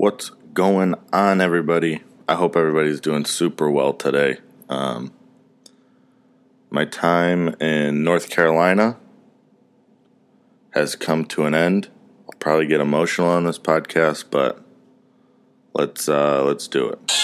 What's 0.00 0.30
going 0.54 0.94
on, 1.12 1.42
everybody? 1.42 2.00
I 2.26 2.36
hope 2.36 2.56
everybody's 2.56 3.02
doing 3.02 3.26
super 3.26 3.70
well 3.70 3.92
today. 3.92 4.38
Um, 4.70 5.12
my 6.70 6.86
time 6.86 7.48
in 7.60 8.02
North 8.02 8.30
Carolina 8.30 8.96
has 10.70 10.96
come 10.96 11.26
to 11.26 11.44
an 11.44 11.54
end. 11.54 11.90
I'll 12.24 12.38
probably 12.38 12.66
get 12.66 12.80
emotional 12.80 13.28
on 13.28 13.44
this 13.44 13.58
podcast, 13.58 14.24
but 14.30 14.64
let's 15.74 16.08
uh, 16.08 16.44
let's 16.44 16.66
do 16.66 16.88
it. 16.88 17.19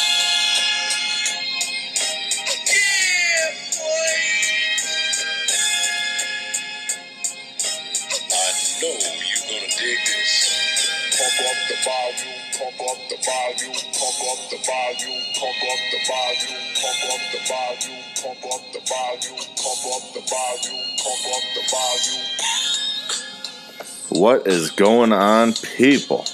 What 24.18 24.46
is 24.46 24.70
going 24.70 25.12
on, 25.12 25.52
people? 25.52 26.24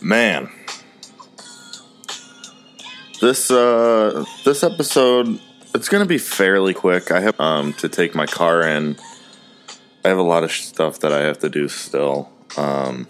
Man, 0.00 0.48
this 3.20 3.50
uh, 3.50 4.24
this 4.44 4.62
episode 4.62 5.40
it's 5.74 5.88
gonna 5.88 6.06
be 6.06 6.18
fairly 6.18 6.72
quick. 6.72 7.10
I 7.10 7.18
have 7.18 7.40
um 7.40 7.72
to 7.74 7.88
take 7.88 8.14
my 8.14 8.26
car 8.26 8.62
in. 8.62 8.96
I 10.04 10.08
have 10.08 10.18
a 10.18 10.22
lot 10.22 10.44
of 10.44 10.52
stuff 10.52 11.00
that 11.00 11.12
I 11.12 11.22
have 11.22 11.40
to 11.40 11.48
do 11.48 11.66
still. 11.66 12.30
Um, 12.56 13.08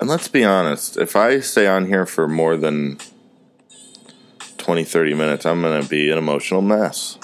and 0.00 0.08
let's 0.10 0.28
be 0.28 0.44
honest, 0.44 0.98
if 0.98 1.16
I 1.16 1.40
stay 1.40 1.66
on 1.66 1.86
here 1.86 2.04
for 2.04 2.28
more 2.28 2.58
than 2.58 2.98
20, 4.58 4.84
30 4.84 5.14
minutes, 5.14 5.46
I'm 5.46 5.62
gonna 5.62 5.82
be 5.82 6.10
an 6.10 6.18
emotional 6.18 6.60
mess. 6.60 7.18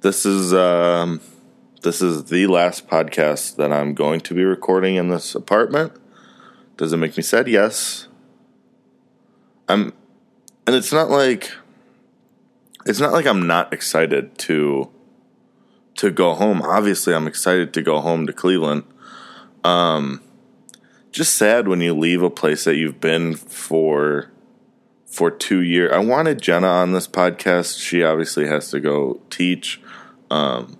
This 0.00 0.24
is 0.24 0.54
um, 0.54 1.20
this 1.82 2.00
is 2.00 2.24
the 2.24 2.46
last 2.46 2.88
podcast 2.88 3.56
that 3.56 3.70
I'm 3.70 3.92
going 3.92 4.20
to 4.20 4.34
be 4.34 4.44
recording 4.44 4.94
in 4.94 5.08
this 5.08 5.34
apartment. 5.34 5.92
Does 6.78 6.94
it 6.94 6.96
make 6.96 7.18
me 7.18 7.22
sad? 7.22 7.48
Yes. 7.48 8.08
I'm, 9.68 9.92
and 10.66 10.74
it's 10.74 10.90
not 10.90 11.10
like 11.10 11.50
it's 12.86 12.98
not 12.98 13.12
like 13.12 13.26
I'm 13.26 13.46
not 13.46 13.74
excited 13.74 14.38
to 14.38 14.88
to 15.96 16.10
go 16.10 16.32
home. 16.32 16.62
Obviously, 16.62 17.14
I'm 17.14 17.26
excited 17.26 17.74
to 17.74 17.82
go 17.82 18.00
home 18.00 18.26
to 18.26 18.32
Cleveland. 18.32 18.84
Um, 19.64 20.22
just 21.12 21.34
sad 21.34 21.68
when 21.68 21.82
you 21.82 21.92
leave 21.92 22.22
a 22.22 22.30
place 22.30 22.64
that 22.64 22.76
you've 22.76 23.02
been 23.02 23.34
for 23.34 24.30
for 25.20 25.30
two 25.30 25.60
years. 25.60 25.92
I 25.92 25.98
wanted 25.98 26.40
Jenna 26.40 26.66
on 26.66 26.92
this 26.92 27.06
podcast. 27.06 27.78
She 27.78 28.02
obviously 28.02 28.46
has 28.46 28.70
to 28.70 28.80
go 28.80 29.20
teach. 29.28 29.78
Um, 30.30 30.78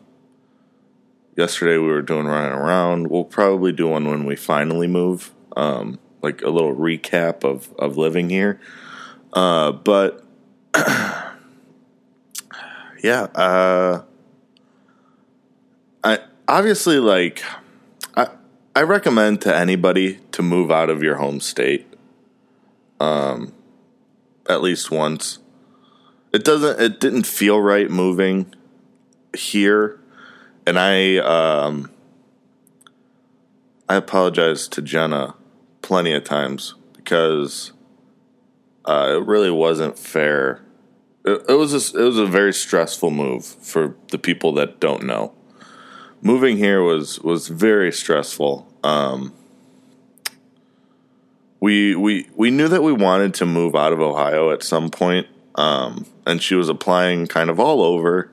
yesterday 1.37 1.77
we 1.77 1.89
were 1.89 2.01
doing 2.01 2.25
running 2.25 2.59
around. 2.59 3.09
We'll 3.09 3.25
probably 3.25 3.71
do 3.73 3.89
one 3.89 4.09
when 4.09 4.25
we 4.25 4.37
finally 4.37 4.87
move. 4.87 5.31
Um, 5.59 5.99
like 6.23 6.41
a 6.41 6.49
little 6.49 6.75
recap 6.75 7.45
of 7.45 7.71
of 7.79 7.99
living 7.99 8.31
here. 8.31 8.59
Uh, 9.35 9.73
but 9.73 10.25
yeah, 13.03 13.25
uh, 13.35 14.05
I 16.03 16.21
obviously 16.49 16.99
like 16.99 17.43
I 18.17 18.29
I 18.75 18.85
recommend 18.85 19.43
to 19.43 19.55
anybody 19.55 20.21
to 20.33 20.41
move 20.41 20.71
out 20.71 20.89
of 20.89 21.03
your 21.03 21.17
home 21.17 21.41
state. 21.41 21.87
Um, 23.01 23.53
at 24.51 24.63
least 24.63 24.91
once. 24.91 25.39
It 26.33 26.45
doesn't. 26.45 26.81
It 26.81 27.01
didn't 27.01 27.27
feel 27.27 27.61
right 27.61 27.91
moving 27.91 28.55
here, 29.37 30.01
and 30.67 30.79
I 30.79 31.17
um 31.17 31.91
I 33.89 33.97
apologize 33.97 34.69
to 34.69 34.83
Jenna 34.83 35.35
plenty 35.83 36.13
of 36.13 36.25
times 36.25 36.75
because 36.95 37.73
uh, 38.85 39.17
it 39.17 39.27
really 39.27 39.51
wasn't 39.51 39.99
fair. 39.99 40.63
It, 41.25 41.43
it 41.49 41.55
was 41.55 41.73
a, 41.75 41.99
it 41.99 42.05
was 42.05 42.19
a 42.19 42.27
very 42.27 42.53
stressful 42.53 43.11
move 43.11 43.45
for 43.45 43.97
the 44.13 44.19
people 44.19 44.53
that 44.55 44.79
don't 44.81 45.03
know. 45.03 45.33
Moving 46.23 46.57
here 46.57 46.83
was 46.83 47.21
was 47.21 47.49
very 47.49 47.91
stressful. 47.93 48.73
Um, 48.85 49.33
we 51.61 51.95
we 51.95 52.27
we 52.35 52.51
knew 52.51 52.69
that 52.69 52.83
we 52.83 52.93
wanted 52.93 53.35
to 53.35 53.47
move 53.47 53.77
out 53.77 53.93
of 53.93 54.01
Ohio 54.01 54.51
at 54.51 54.63
some 54.63 54.89
point, 54.91 55.27
um, 55.55 56.07
and 56.27 56.43
she 56.43 56.55
was 56.55 56.69
applying 56.69 57.27
kind 57.27 57.51
of 57.51 57.61
all 57.61 57.83
over, 57.83 58.33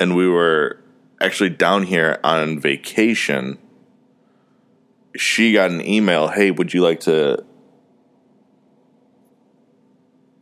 and 0.00 0.16
we 0.16 0.28
were 0.28 0.80
actually 1.20 1.50
down 1.50 1.84
here 1.84 2.18
on 2.24 2.58
vacation. 2.58 3.58
She 5.16 5.52
got 5.52 5.70
an 5.70 5.80
email, 5.80 6.28
"Hey, 6.28 6.50
would 6.50 6.74
you 6.74 6.82
like 6.82 7.00
to 7.00 7.44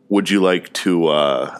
would 0.08 0.30
you 0.30 0.40
like 0.40 0.72
to 0.72 1.08
uh, 1.08 1.58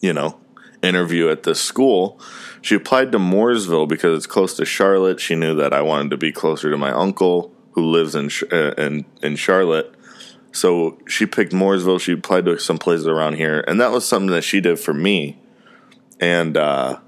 you 0.00 0.12
know 0.12 0.38
interview 0.80 1.28
at 1.28 1.42
this 1.42 1.60
school? 1.60 2.20
She 2.62 2.76
applied 2.76 3.10
to 3.12 3.18
mooresville 3.18 3.88
because 3.88 4.16
it's 4.16 4.26
close 4.26 4.54
to 4.56 4.64
charlotte. 4.64 5.18
She 5.18 5.34
knew 5.34 5.56
that 5.56 5.72
i 5.72 5.82
wanted 5.82 6.10
to 6.10 6.16
be 6.16 6.30
closer 6.30 6.70
to 6.70 6.76
my 6.76 6.92
uncle 6.92 7.52
who 7.78 7.90
lives 7.90 8.14
in 8.14 8.28
uh, 8.52 8.72
in, 8.76 9.04
in 9.22 9.36
charlotte. 9.36 9.94
So 10.50 10.98
she 11.06 11.26
picked 11.26 11.52
mooresville. 11.52 12.00
She 12.00 12.12
applied 12.12 12.44
to 12.46 12.58
some 12.58 12.78
places 12.78 13.06
around 13.06 13.34
here. 13.34 13.64
And 13.68 13.80
that 13.80 13.92
was 13.92 14.06
something 14.06 14.30
that 14.30 14.42
she 14.42 14.60
did 14.60 14.78
for 14.78 14.92
me. 14.92 15.38
And 16.20 16.56
uh, 16.56 16.98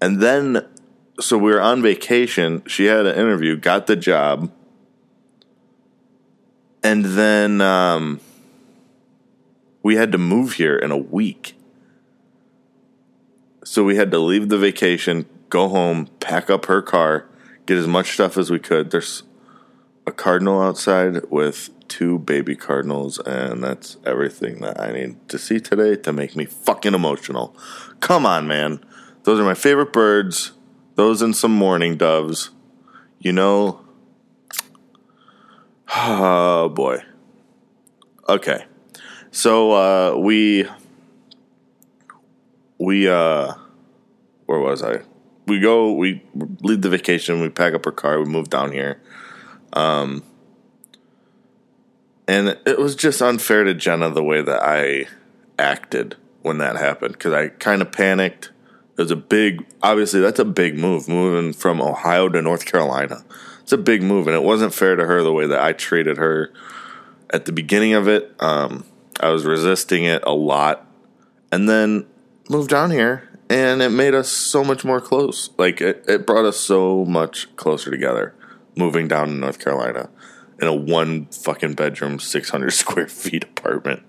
and 0.00 0.20
then 0.20 0.66
so 1.18 1.38
we 1.38 1.50
were 1.50 1.60
on 1.60 1.82
vacation. 1.82 2.62
She 2.66 2.84
had 2.84 3.06
an 3.06 3.16
interview 3.16 3.56
got 3.56 3.86
the 3.86 3.96
job. 3.96 4.52
And 6.82 7.04
then 7.04 7.60
um, 7.60 8.20
we 9.82 9.96
had 9.96 10.12
to 10.12 10.18
move 10.18 10.54
here 10.54 10.76
in 10.76 10.90
a 10.90 10.96
week. 10.98 11.54
So 13.64 13.84
we 13.84 13.96
had 13.96 14.10
to 14.12 14.18
leave 14.18 14.48
the 14.48 14.58
vacation, 14.58 15.26
go 15.50 15.68
home, 15.68 16.08
pack 16.20 16.48
up 16.48 16.66
her 16.66 16.80
car, 16.80 17.26
get 17.68 17.76
as 17.76 17.86
much 17.86 18.14
stuff 18.14 18.36
as 18.36 18.50
we 18.50 18.58
could. 18.58 18.90
There's 18.90 19.22
a 20.06 20.10
cardinal 20.10 20.60
outside 20.60 21.30
with 21.30 21.68
two 21.86 22.18
baby 22.18 22.56
cardinals, 22.56 23.18
and 23.20 23.62
that's 23.62 23.98
everything 24.04 24.60
that 24.62 24.80
I 24.80 24.90
need 24.90 25.28
to 25.28 25.38
see 25.38 25.60
today 25.60 25.94
to 25.96 26.12
make 26.12 26.34
me 26.34 26.46
fucking 26.46 26.94
emotional. 26.94 27.54
Come 28.00 28.24
on, 28.24 28.48
man. 28.48 28.82
Those 29.24 29.38
are 29.38 29.44
my 29.44 29.54
favorite 29.54 29.92
birds. 29.92 30.52
Those 30.94 31.20
and 31.20 31.36
some 31.36 31.52
mourning 31.52 31.98
doves. 31.98 32.50
You 33.20 33.32
know, 33.32 33.84
Oh 35.94 36.68
boy. 36.68 37.02
Okay. 38.28 38.64
So 39.30 39.72
uh 39.72 40.16
we 40.18 40.66
we 42.78 43.08
uh 43.08 43.54
where 44.46 44.60
was 44.60 44.82
I? 44.82 45.00
We 45.48 45.60
go 45.60 45.92
we 45.92 46.22
leave 46.62 46.82
the 46.82 46.90
vacation, 46.90 47.40
we 47.40 47.48
pack 47.48 47.74
up 47.74 47.86
our 47.86 47.92
car, 47.92 48.18
we 48.18 48.26
move 48.26 48.50
down 48.50 48.72
here. 48.72 49.00
Um 49.72 50.22
and 52.26 52.58
it 52.66 52.78
was 52.78 52.94
just 52.94 53.22
unfair 53.22 53.64
to 53.64 53.74
Jenna 53.74 54.10
the 54.10 54.22
way 54.22 54.42
that 54.42 54.62
I 54.62 55.06
acted 55.58 56.16
when 56.42 56.58
that 56.58 56.76
happened 56.76 57.18
cuz 57.18 57.32
I 57.32 57.48
kind 57.48 57.82
of 57.82 57.90
panicked. 57.90 58.52
It 58.96 59.02
was 59.02 59.10
a 59.10 59.16
big 59.16 59.66
obviously 59.82 60.20
that's 60.20 60.38
a 60.38 60.44
big 60.44 60.78
move 60.78 61.08
moving 61.08 61.52
from 61.52 61.80
Ohio 61.80 62.28
to 62.28 62.42
North 62.42 62.64
Carolina 62.64 63.24
it's 63.68 63.72
a 63.74 63.76
big 63.76 64.02
move, 64.02 64.26
and 64.26 64.34
it 64.34 64.42
wasn't 64.42 64.72
fair 64.72 64.96
to 64.96 65.04
her 65.04 65.22
the 65.22 65.30
way 65.30 65.46
that 65.46 65.60
I 65.60 65.74
treated 65.74 66.16
her 66.16 66.50
at 67.28 67.44
the 67.44 67.52
beginning 67.52 67.92
of 67.92 68.08
it. 68.08 68.34
Um, 68.40 68.86
I 69.20 69.28
was 69.28 69.44
resisting 69.44 70.04
it 70.04 70.22
a 70.26 70.32
lot, 70.32 70.86
and 71.52 71.68
then 71.68 72.06
moved 72.48 72.70
down 72.70 72.90
here, 72.90 73.27
and 73.50 73.80
it 73.82 73.90
made 73.90 74.14
us 74.14 74.30
so 74.30 74.62
much 74.62 74.84
more 74.84 75.00
close. 75.00 75.50
Like 75.58 75.80
it, 75.80 76.04
it 76.08 76.26
brought 76.26 76.44
us 76.44 76.58
so 76.58 77.04
much 77.04 77.54
closer 77.56 77.90
together. 77.90 78.34
Moving 78.76 79.08
down 79.08 79.28
to 79.28 79.34
North 79.34 79.58
Carolina 79.58 80.08
in 80.60 80.68
a 80.68 80.74
one 80.74 81.26
fucking 81.26 81.74
bedroom, 81.74 82.20
six 82.20 82.50
hundred 82.50 82.70
square 82.72 83.08
feet 83.08 83.44
apartment. 83.44 84.02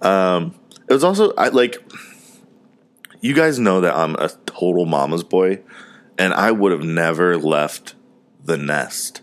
Um, 0.00 0.54
it 0.88 0.92
was 0.92 1.04
also 1.04 1.32
I 1.34 1.48
like. 1.48 1.76
You 3.20 3.34
guys 3.34 3.58
know 3.58 3.80
that 3.80 3.96
I'm 3.96 4.16
a 4.16 4.28
total 4.44 4.84
mama's 4.84 5.24
boy, 5.24 5.62
and 6.18 6.34
I 6.34 6.50
would 6.50 6.72
have 6.72 6.82
never 6.82 7.38
left 7.38 7.94
the 8.44 8.58
nest 8.58 9.22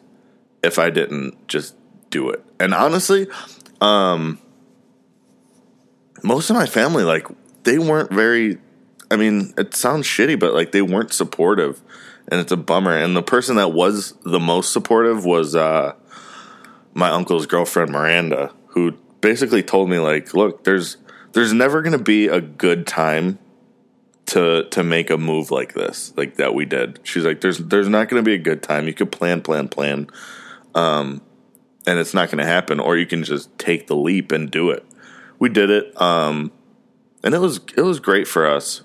if 0.63 0.79
I 0.79 0.89
didn't 0.89 1.47
just 1.47 1.75
do 2.09 2.29
it. 2.29 2.43
And 2.59 2.73
honestly, 2.73 3.27
um, 3.79 4.39
most 6.23 6.49
of 6.49 6.55
my 6.55 6.65
family, 6.65 7.03
like, 7.03 7.27
they 7.63 7.77
weren't 7.77 8.11
very 8.11 8.57
I 9.11 9.17
mean, 9.17 9.53
it 9.57 9.75
sounds 9.75 10.07
shitty, 10.07 10.39
but 10.39 10.53
like 10.53 10.71
they 10.71 10.81
weren't 10.81 11.13
supportive, 11.13 11.81
and 12.29 12.39
it's 12.39 12.51
a 12.51 12.57
bummer. 12.57 12.95
And 12.95 13.15
the 13.15 13.21
person 13.21 13.57
that 13.57 13.73
was 13.73 14.13
the 14.23 14.39
most 14.39 14.71
supportive 14.71 15.25
was 15.25 15.53
uh, 15.53 15.95
my 16.93 17.09
uncle's 17.09 17.45
girlfriend 17.45 17.91
Miranda, 17.91 18.53
who 18.67 18.93
basically 19.19 19.63
told 19.63 19.89
me 19.89 19.99
like, 19.99 20.33
look, 20.33 20.63
there's 20.63 20.97
there's 21.33 21.53
never 21.53 21.81
going 21.81 21.97
to 21.97 22.03
be 22.03 22.27
a 22.27 22.41
good 22.41 22.87
time 22.87 23.37
to 24.27 24.67
to 24.69 24.83
make 24.83 25.09
a 25.09 25.17
move 25.17 25.51
like 25.51 25.73
this, 25.73 26.13
like 26.15 26.35
that 26.35 26.55
we 26.55 26.65
did. 26.65 26.99
She's 27.03 27.25
like, 27.25 27.41
there's 27.41 27.57
there's 27.57 27.89
not 27.89 28.07
going 28.07 28.23
to 28.23 28.25
be 28.25 28.35
a 28.35 28.39
good 28.39 28.63
time. 28.63 28.87
You 28.87 28.93
could 28.93 29.11
plan, 29.11 29.41
plan, 29.41 29.67
plan, 29.67 30.07
um, 30.73 31.21
and 31.85 31.99
it's 31.99 32.13
not 32.13 32.29
going 32.29 32.39
to 32.39 32.45
happen. 32.45 32.79
Or 32.79 32.97
you 32.97 33.05
can 33.05 33.23
just 33.23 33.57
take 33.57 33.87
the 33.87 33.95
leap 33.95 34.31
and 34.31 34.49
do 34.49 34.69
it. 34.69 34.85
We 35.39 35.49
did 35.49 35.69
it, 35.69 35.99
um, 35.99 36.51
and 37.23 37.33
it 37.33 37.39
was 37.39 37.59
it 37.75 37.81
was 37.81 37.99
great 37.99 38.27
for 38.27 38.47
us, 38.47 38.83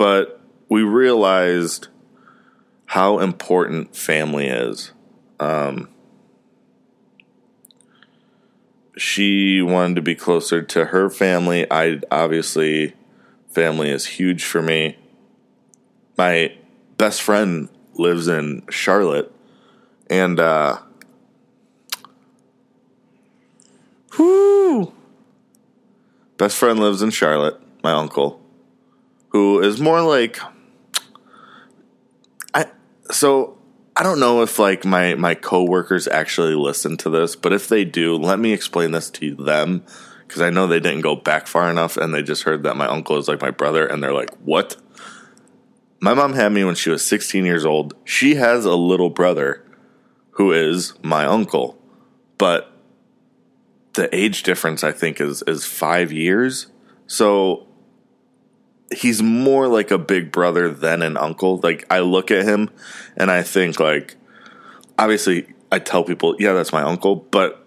but 0.00 0.40
we 0.70 0.82
realized 0.82 1.88
how 2.86 3.18
important 3.18 3.94
family 3.94 4.46
is. 4.46 4.92
Um, 5.38 5.90
she 8.96 9.60
wanted 9.60 9.96
to 9.96 10.00
be 10.00 10.14
closer 10.14 10.62
to 10.62 10.86
her 10.86 11.10
family. 11.10 11.70
I 11.70 12.00
obviously 12.10 12.94
family 13.50 13.90
is 13.90 14.06
huge 14.06 14.42
for 14.42 14.62
me. 14.62 14.96
My 16.16 16.56
best 16.96 17.20
friend 17.20 17.68
lives 17.92 18.26
in 18.26 18.62
Charlotte, 18.70 19.30
and 20.08 20.40
uh, 20.40 20.78
whoo, 24.18 24.94
best 26.38 26.56
friend 26.56 26.80
lives 26.80 27.02
in 27.02 27.10
Charlotte. 27.10 27.60
My 27.82 27.92
uncle, 27.92 28.39
who 29.30 29.60
is 29.60 29.80
more 29.80 30.02
like, 30.02 30.38
I 32.54 32.66
so 33.10 33.58
I 33.96 34.02
don't 34.02 34.20
know 34.20 34.42
if 34.42 34.58
like 34.58 34.84
my 34.84 35.14
my 35.14 35.34
coworkers 35.34 36.06
actually 36.06 36.54
listen 36.54 36.96
to 36.98 37.10
this, 37.10 37.36
but 37.36 37.52
if 37.52 37.68
they 37.68 37.84
do, 37.84 38.16
let 38.16 38.38
me 38.38 38.52
explain 38.52 38.92
this 38.92 39.10
to 39.10 39.34
them 39.34 39.84
because 40.26 40.42
I 40.42 40.50
know 40.50 40.66
they 40.66 40.80
didn't 40.80 41.00
go 41.00 41.16
back 41.16 41.46
far 41.46 41.70
enough 41.70 41.96
and 41.96 42.14
they 42.14 42.22
just 42.22 42.44
heard 42.44 42.62
that 42.62 42.76
my 42.76 42.86
uncle 42.86 43.16
is 43.18 43.28
like 43.28 43.40
my 43.40 43.50
brother 43.50 43.86
and 43.86 44.02
they're 44.02 44.14
like, 44.14 44.30
"What?" 44.38 44.76
My 46.00 46.14
mom 46.14 46.32
had 46.32 46.52
me 46.52 46.64
when 46.64 46.76
she 46.76 46.88
was 46.88 47.04
16 47.04 47.44
years 47.44 47.66
old. 47.66 47.94
She 48.04 48.36
has 48.36 48.64
a 48.64 48.74
little 48.74 49.10
brother 49.10 49.62
who 50.30 50.52
is 50.52 50.94
my 51.02 51.26
uncle, 51.26 51.78
but 52.38 52.72
the 53.94 54.14
age 54.16 54.42
difference 54.42 54.82
I 54.82 54.92
think 54.92 55.20
is 55.20 55.42
is 55.42 55.66
5 55.66 56.10
years. 56.10 56.68
So 57.06 57.66
he's 58.92 59.22
more 59.22 59.68
like 59.68 59.90
a 59.90 59.98
big 59.98 60.32
brother 60.32 60.70
than 60.70 61.02
an 61.02 61.16
uncle. 61.16 61.58
Like 61.62 61.86
I 61.90 62.00
look 62.00 62.30
at 62.30 62.44
him 62.44 62.70
and 63.16 63.30
I 63.30 63.42
think 63.42 63.78
like 63.78 64.16
obviously 64.98 65.46
I 65.72 65.78
tell 65.78 66.04
people, 66.04 66.36
yeah, 66.38 66.52
that's 66.52 66.72
my 66.72 66.82
uncle, 66.82 67.16
but 67.16 67.64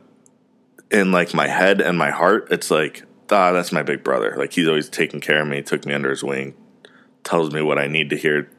in 0.92 1.12
like 1.12 1.34
my 1.34 1.48
head 1.48 1.82
and 1.82 1.98
my 1.98 2.12
heart, 2.12 2.48
it's 2.52 2.70
like, 2.70 3.04
ah, 3.32 3.52
that's 3.52 3.72
my 3.72 3.84
big 3.84 4.04
brother. 4.04 4.36
Like 4.38 4.54
he's 4.54 4.68
always 4.68 4.90
taking 4.90 5.22
care 5.22 5.42
of 5.42 5.48
me, 5.48 5.62
took 5.62 5.86
me 5.86 5.94
under 5.94 6.10
his 6.10 6.24
wing, 6.24 6.54
tells 7.24 7.52
me 7.54 7.62
what 7.62 7.80
I 7.80 7.88
need 7.88 8.10
to 8.10 8.18
hear, 8.18 8.50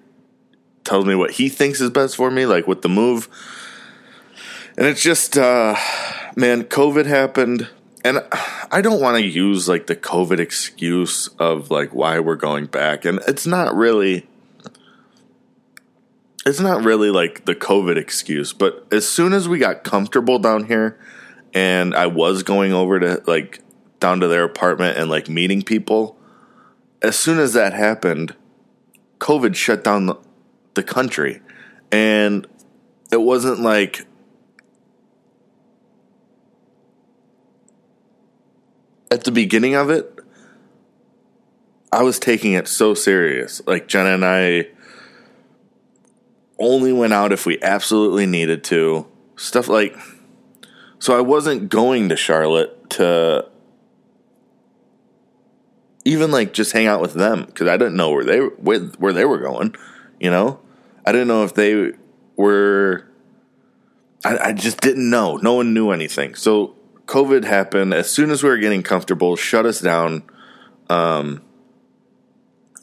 tells 0.84 1.04
me 1.04 1.14
what 1.14 1.32
he 1.32 1.48
thinks 1.48 1.80
is 1.80 1.90
best 1.90 2.16
for 2.16 2.30
me, 2.30 2.46
like 2.46 2.66
with 2.66 2.82
the 2.82 2.88
move. 2.88 3.28
And 4.76 4.86
it's 4.86 5.02
just, 5.02 5.38
uh, 5.38 5.76
man, 6.34 6.64
COVID 6.64 7.06
happened. 7.06 7.68
And 8.04 8.22
I 8.70 8.82
don't 8.82 9.00
want 9.00 9.16
to 9.16 9.24
use 9.24 9.66
like 9.66 9.86
the 9.86 9.96
COVID 9.96 10.38
excuse 10.38 11.28
of 11.38 11.70
like 11.70 11.94
why 11.94 12.20
we're 12.20 12.36
going 12.36 12.66
back. 12.66 13.06
And 13.06 13.18
it's 13.26 13.46
not 13.46 13.74
really, 13.74 14.28
it's 16.44 16.60
not 16.60 16.84
really 16.84 17.10
like 17.10 17.46
the 17.46 17.54
COVID 17.54 17.96
excuse. 17.96 18.52
But 18.52 18.86
as 18.92 19.08
soon 19.08 19.32
as 19.32 19.48
we 19.48 19.58
got 19.58 19.84
comfortable 19.84 20.38
down 20.38 20.66
here, 20.66 21.00
and 21.54 21.94
I 21.94 22.08
was 22.08 22.42
going 22.42 22.74
over 22.74 23.00
to 23.00 23.22
like 23.26 23.62
down 24.00 24.20
to 24.20 24.28
their 24.28 24.44
apartment 24.44 24.98
and 24.98 25.08
like 25.08 25.30
meeting 25.30 25.62
people. 25.62 26.18
As 27.00 27.18
soon 27.18 27.38
as 27.38 27.54
that 27.54 27.72
happened, 27.72 28.34
COVID 29.18 29.54
shut 29.54 29.82
down 29.82 30.06
the, 30.06 30.16
the 30.74 30.82
country. 30.82 31.40
And 31.90 32.46
it 33.10 33.22
wasn't 33.22 33.60
like 33.60 34.06
at 39.14 39.22
the 39.22 39.30
beginning 39.30 39.76
of 39.76 39.90
it, 39.90 40.18
I 41.92 42.02
was 42.02 42.18
taking 42.18 42.54
it 42.54 42.66
so 42.66 42.94
serious. 42.94 43.62
Like 43.64 43.86
Jenna 43.86 44.14
and 44.14 44.24
I 44.24 44.66
only 46.58 46.92
went 46.92 47.12
out 47.12 47.32
if 47.32 47.46
we 47.46 47.62
absolutely 47.62 48.26
needed 48.26 48.64
to. 48.64 49.06
Stuff 49.36 49.68
like 49.68 49.96
so 50.98 51.16
I 51.16 51.20
wasn't 51.20 51.68
going 51.68 52.08
to 52.08 52.16
Charlotte 52.16 52.90
to 52.90 53.48
even 56.04 56.30
like 56.30 56.52
just 56.52 56.72
hang 56.72 56.86
out 56.86 57.00
with 57.00 57.14
them 57.14 57.44
because 57.44 57.68
I 57.68 57.76
didn't 57.76 57.96
know 57.96 58.10
where 58.10 58.24
they 58.24 58.38
where, 58.38 58.80
where 58.80 59.12
they 59.12 59.24
were 59.24 59.38
going. 59.38 59.76
You 60.18 60.30
know, 60.30 60.60
I 61.06 61.12
didn't 61.12 61.28
know 61.28 61.44
if 61.44 61.54
they 61.54 61.92
were. 62.36 63.06
I, 64.24 64.38
I 64.38 64.52
just 64.52 64.80
didn't 64.80 65.08
know. 65.08 65.36
No 65.36 65.54
one 65.54 65.74
knew 65.74 65.90
anything. 65.90 66.34
So 66.34 66.76
COVID 67.06 67.44
happened 67.44 67.92
as 67.92 68.10
soon 68.10 68.30
as 68.30 68.42
we 68.42 68.48
were 68.48 68.58
getting 68.58 68.82
comfortable, 68.82 69.36
shut 69.36 69.66
us 69.66 69.80
down, 69.80 70.22
um, 70.88 71.42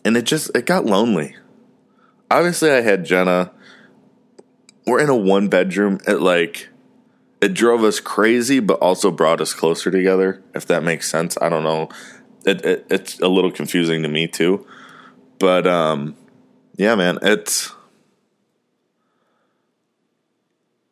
and 0.06 0.18
it 0.18 0.26
just 0.26 0.52
it 0.56 0.66
got 0.66 0.86
lonely. 0.86 1.36
Obviously, 2.30 2.72
I 2.72 2.82
had 2.82 3.06
Jenna. 3.06 3.52
We're 4.86 5.02
in 5.02 5.10
a 5.10 5.16
one 5.16 5.48
bedroom 5.48 6.00
It 6.08 6.22
like 6.22 6.70
it 7.42 7.54
drove 7.54 7.84
us 7.84 8.00
crazy, 8.00 8.60
but 8.60 8.80
also 8.80 9.12
brought 9.12 9.42
us 9.42 9.54
closer 9.54 9.90
together. 9.90 10.42
If 10.54 10.66
that 10.68 10.84
makes 10.84 11.10
sense, 11.10 11.38
I 11.42 11.50
don't 11.50 11.64
know. 11.64 11.90
It, 12.46 12.64
it, 12.66 12.86
it's 12.90 13.20
a 13.20 13.28
little 13.28 13.52
confusing 13.52 14.04
to 14.04 14.10
me 14.10 14.28
too, 14.28 14.66
but 15.40 15.68
um, 15.68 16.16
yeah, 16.78 16.96
man, 16.96 17.20
it's 17.22 17.74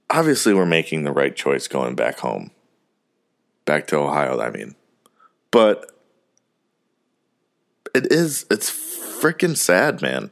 obviously 0.10 0.54
we're 0.54 0.66
making 0.66 1.04
the 1.04 1.12
right 1.12 1.36
choice 1.36 1.68
going 1.68 1.96
back 1.96 2.20
home, 2.20 2.52
back 3.70 3.86
to 3.86 3.98
Ohio. 3.98 4.42
I 4.42 4.50
mean, 4.50 4.74
but 5.52 5.96
it 7.94 8.12
is 8.12 8.48
it's 8.50 8.72
freaking 8.72 9.56
sad, 9.56 10.02
man. 10.02 10.32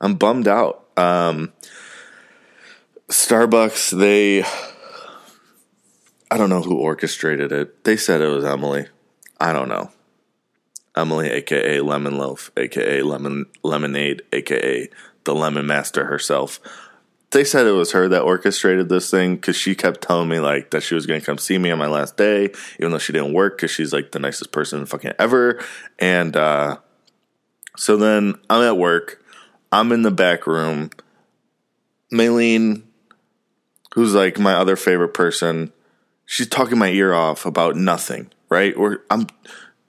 I'm 0.00 0.14
bummed 0.14 0.46
out. 0.46 0.86
Um, 0.96 1.52
Starbucks, 3.08 3.98
they 3.98 4.44
I 6.30 6.36
don't 6.36 6.50
know 6.50 6.62
who 6.62 6.76
orchestrated 6.76 7.50
it. 7.50 7.82
They 7.82 7.96
said 7.96 8.20
it 8.20 8.28
was 8.28 8.44
Emily. 8.44 8.86
I 9.40 9.52
don't 9.52 9.68
know. 9.68 9.90
Emily, 10.96 11.30
aka 11.30 11.80
Lemon 11.80 12.16
Loaf, 12.16 12.52
aka 12.56 13.02
Lemon 13.02 13.46
Lemonade, 13.64 14.22
aka 14.32 14.88
the 15.24 15.34
Lemon 15.34 15.66
Master 15.66 16.04
herself. 16.04 16.60
They 17.30 17.44
said 17.44 17.66
it 17.66 17.72
was 17.72 17.92
her 17.92 18.08
that 18.08 18.22
orchestrated 18.22 18.88
this 18.88 19.10
thing 19.10 19.36
because 19.36 19.56
she 19.56 19.74
kept 19.74 20.00
telling 20.00 20.28
me 20.28 20.40
like 20.40 20.70
that 20.70 20.82
she 20.82 20.94
was 20.94 21.04
going 21.04 21.20
to 21.20 21.26
come 21.26 21.36
see 21.36 21.58
me 21.58 21.70
on 21.70 21.78
my 21.78 21.86
last 21.86 22.16
day, 22.16 22.50
even 22.80 22.90
though 22.90 22.98
she 22.98 23.12
didn't 23.12 23.34
work 23.34 23.56
because 23.56 23.70
she's 23.70 23.92
like 23.92 24.12
the 24.12 24.18
nicest 24.18 24.50
person 24.50 24.86
fucking 24.86 25.12
ever. 25.18 25.62
And 25.98 26.34
uh, 26.36 26.78
so 27.76 27.96
then 27.98 28.36
I'm 28.48 28.62
at 28.62 28.78
work. 28.78 29.22
I'm 29.70 29.92
in 29.92 30.02
the 30.02 30.10
back 30.10 30.46
room. 30.46 30.90
Maylene 32.10 32.84
who's 33.98 34.14
like 34.14 34.38
my 34.38 34.54
other 34.54 34.76
favorite 34.76 35.12
person, 35.12 35.72
she's 36.24 36.48
talking 36.48 36.78
my 36.78 36.88
ear 36.88 37.12
off 37.12 37.44
about 37.44 37.74
nothing, 37.74 38.30
right? 38.48 38.72
Or 38.76 39.02
I'm 39.10 39.26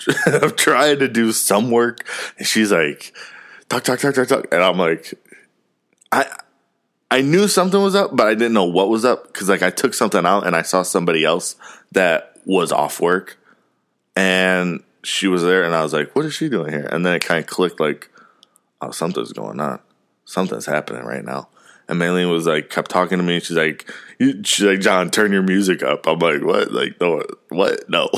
I'm 0.25 0.55
trying 0.55 0.97
to 0.99 1.07
do 1.07 1.31
some 1.31 1.71
work, 1.71 2.05
and 2.37 2.47
she's 2.47 2.71
like, 2.71 3.13
talk, 3.69 3.83
talk, 3.83 3.99
talk, 3.99 4.15
talk, 4.15 4.27
talk, 4.27 4.47
and 4.51 4.63
I'm 4.63 4.77
like, 4.77 5.13
I 6.11 6.25
I 7.11 7.21
knew 7.21 7.47
something 7.47 7.81
was 7.81 7.95
up, 7.95 8.15
but 8.15 8.27
I 8.27 8.35
didn't 8.35 8.53
know 8.53 8.65
what 8.65 8.89
was 8.89 9.03
up 9.03 9.27
because 9.27 9.49
like 9.49 9.63
I 9.63 9.71
took 9.71 9.93
something 9.93 10.25
out 10.25 10.45
and 10.45 10.55
I 10.55 10.61
saw 10.61 10.83
somebody 10.83 11.25
else 11.25 11.55
that 11.91 12.37
was 12.45 12.71
off 12.71 12.99
work, 12.99 13.37
and 14.15 14.83
she 15.03 15.27
was 15.27 15.43
there, 15.43 15.63
and 15.63 15.73
I 15.73 15.83
was 15.83 15.93
like, 15.93 16.15
what 16.15 16.25
is 16.25 16.33
she 16.33 16.49
doing 16.49 16.71
here? 16.71 16.87
And 16.91 17.05
then 17.05 17.15
it 17.15 17.23
kind 17.23 17.39
of 17.39 17.47
clicked, 17.47 17.79
like, 17.79 18.09
oh, 18.81 18.91
something's 18.91 19.33
going 19.33 19.59
on, 19.59 19.79
something's 20.25 20.65
happening 20.65 21.03
right 21.03 21.23
now. 21.23 21.49
And 21.87 21.99
Maylene 21.99 22.31
was 22.31 22.45
like, 22.45 22.69
kept 22.69 22.91
talking 22.91 23.17
to 23.17 23.23
me. 23.23 23.39
She's 23.39 23.57
like, 23.57 23.91
she's 24.19 24.61
like, 24.61 24.79
John, 24.79 25.09
turn 25.09 25.31
your 25.31 25.41
music 25.41 25.81
up. 25.81 26.05
I'm 26.05 26.19
like, 26.19 26.43
what? 26.43 26.71
Like, 26.71 27.01
no, 27.01 27.23
what? 27.49 27.89
No. 27.89 28.09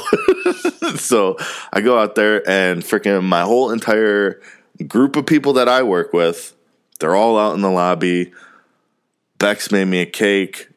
so 0.98 1.38
I 1.72 1.80
go 1.80 1.98
out 1.98 2.16
there 2.16 2.48
and 2.50 2.84
freaking 2.84 3.24
my 3.24 3.44
whole 3.44 3.72
entire 3.72 4.42
group 4.88 5.16
of 5.16 5.26
people 5.26 5.54
that 5.54 5.70
I 5.70 5.84
work 5.84 6.12
with, 6.12 6.54
they're 7.00 7.16
all 7.16 7.40
out 7.40 7.56
in 7.56 7.62
the 7.62 7.72
lobby. 7.72 8.34
Bex 9.42 9.72
made 9.72 9.86
me 9.86 10.02
a 10.02 10.06
cake. 10.06 10.70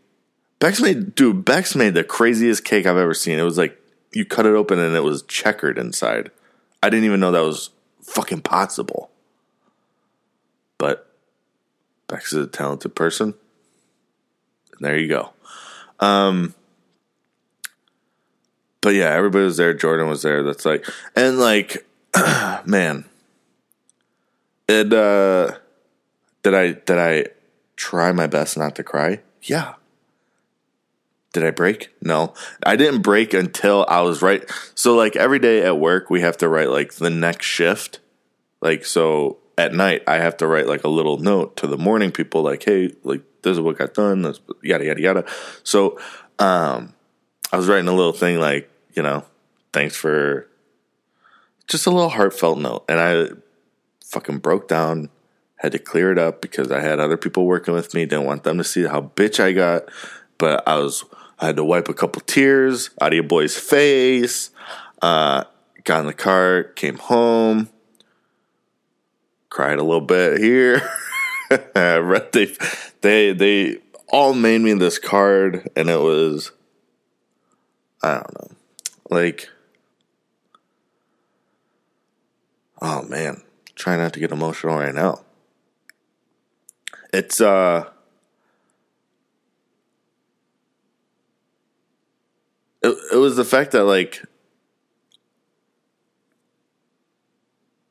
Bex 0.58 0.80
made, 0.80 1.14
dude, 1.14 1.44
Bex 1.44 1.76
made 1.76 1.92
the 1.92 2.02
craziest 2.02 2.64
cake 2.64 2.86
I've 2.86 2.96
ever 2.96 3.12
seen. 3.12 3.38
It 3.38 3.42
was 3.42 3.58
like, 3.58 3.78
you 4.10 4.24
cut 4.24 4.46
it 4.46 4.54
open 4.54 4.78
and 4.78 4.96
it 4.96 5.02
was 5.02 5.22
checkered 5.24 5.76
inside. 5.76 6.30
I 6.82 6.88
didn't 6.88 7.04
even 7.04 7.20
know 7.20 7.30
that 7.30 7.42
was 7.42 7.68
fucking 8.02 8.40
possible. 8.40 9.10
But 10.78 11.12
Bex 12.06 12.32
is 12.32 12.46
a 12.46 12.48
talented 12.48 12.96
person. 12.96 13.34
And 14.72 14.80
there 14.80 14.96
you 14.96 15.08
go. 15.08 15.34
Um, 16.00 16.54
but 18.80 18.94
yeah, 18.94 19.10
everybody 19.10 19.44
was 19.44 19.58
there. 19.58 19.74
Jordan 19.74 20.08
was 20.08 20.22
there. 20.22 20.42
That's 20.42 20.64
like, 20.64 20.86
and 21.14 21.38
like, 21.38 21.86
man, 22.64 23.04
it, 24.66 24.90
uh, 24.90 25.58
did 26.42 26.54
I, 26.54 26.72
did 26.72 26.98
I 26.98 27.26
try 27.84 28.12
my 28.12 28.26
best 28.26 28.56
not 28.56 28.74
to 28.76 28.82
cry? 28.82 29.20
Yeah. 29.42 29.74
Did 31.34 31.44
I 31.44 31.50
break? 31.50 31.90
No. 32.00 32.32
I 32.64 32.76
didn't 32.76 33.02
break 33.02 33.34
until 33.34 33.84
I 33.88 34.00
was 34.00 34.22
right. 34.22 34.50
So 34.74 34.94
like 34.94 35.16
every 35.16 35.38
day 35.38 35.62
at 35.62 35.78
work 35.78 36.08
we 36.08 36.22
have 36.22 36.38
to 36.38 36.48
write 36.48 36.70
like 36.70 36.94
the 36.94 37.10
next 37.10 37.44
shift. 37.44 38.00
Like 38.62 38.86
so 38.86 39.36
at 39.58 39.74
night 39.74 40.02
I 40.06 40.14
have 40.14 40.38
to 40.38 40.46
write 40.46 40.66
like 40.66 40.84
a 40.84 40.88
little 40.88 41.18
note 41.18 41.56
to 41.58 41.66
the 41.66 41.76
morning 41.76 42.10
people 42.10 42.42
like, 42.42 42.62
hey, 42.64 42.94
like 43.02 43.22
this 43.42 43.52
is 43.52 43.60
what 43.60 43.76
got 43.76 43.92
done, 43.92 44.22
this 44.22 44.40
yada 44.62 44.86
yada 44.86 45.02
yada. 45.02 45.24
So 45.62 46.00
um 46.38 46.94
I 47.52 47.58
was 47.58 47.68
writing 47.68 47.88
a 47.88 47.94
little 47.94 48.12
thing 48.12 48.40
like, 48.40 48.70
you 48.94 49.02
know, 49.02 49.26
thanks 49.74 49.94
for 49.94 50.48
just 51.68 51.86
a 51.86 51.90
little 51.90 52.08
heartfelt 52.08 52.58
note. 52.58 52.84
And 52.88 52.98
I 52.98 53.28
fucking 54.06 54.38
broke 54.38 54.68
down, 54.68 55.10
had 55.64 55.72
to 55.72 55.78
clear 55.78 56.12
it 56.12 56.18
up 56.18 56.40
because 56.40 56.70
I 56.70 56.80
had 56.80 57.00
other 57.00 57.16
people 57.16 57.46
working 57.46 57.74
with 57.74 57.94
me, 57.94 58.06
didn't 58.06 58.26
want 58.26 58.44
them 58.44 58.58
to 58.58 58.64
see 58.64 58.84
how 58.84 59.00
bitch 59.00 59.42
I 59.42 59.52
got. 59.52 59.84
But 60.38 60.66
I 60.68 60.78
was 60.78 61.04
I 61.38 61.46
had 61.46 61.56
to 61.56 61.64
wipe 61.64 61.88
a 61.88 61.94
couple 61.94 62.20
tears 62.22 62.90
out 63.00 63.08
of 63.08 63.14
your 63.14 63.22
boy's 63.22 63.58
face. 63.58 64.50
Uh, 65.02 65.44
got 65.84 66.00
in 66.00 66.06
the 66.06 66.14
car, 66.14 66.64
came 66.64 66.98
home, 66.98 67.68
cried 69.50 69.78
a 69.78 69.82
little 69.82 70.00
bit 70.00 70.38
here. 70.38 70.88
they 71.50 72.56
they 73.00 73.32
they 73.32 73.78
all 74.08 74.34
made 74.34 74.60
me 74.60 74.72
this 74.74 74.98
card, 74.98 75.68
and 75.76 75.88
it 75.88 76.00
was 76.00 76.52
I 78.02 78.14
don't 78.14 78.34
know, 78.34 78.56
like 79.10 79.48
oh 82.80 83.02
man, 83.02 83.42
try 83.74 83.96
not 83.96 84.12
to 84.12 84.20
get 84.20 84.30
emotional 84.30 84.76
right 84.76 84.94
now. 84.94 85.20
It's 87.14 87.40
uh 87.40 87.84
it, 92.82 92.96
it 93.12 93.16
was 93.16 93.36
the 93.36 93.44
fact 93.44 93.70
that 93.70 93.84
like 93.84 94.24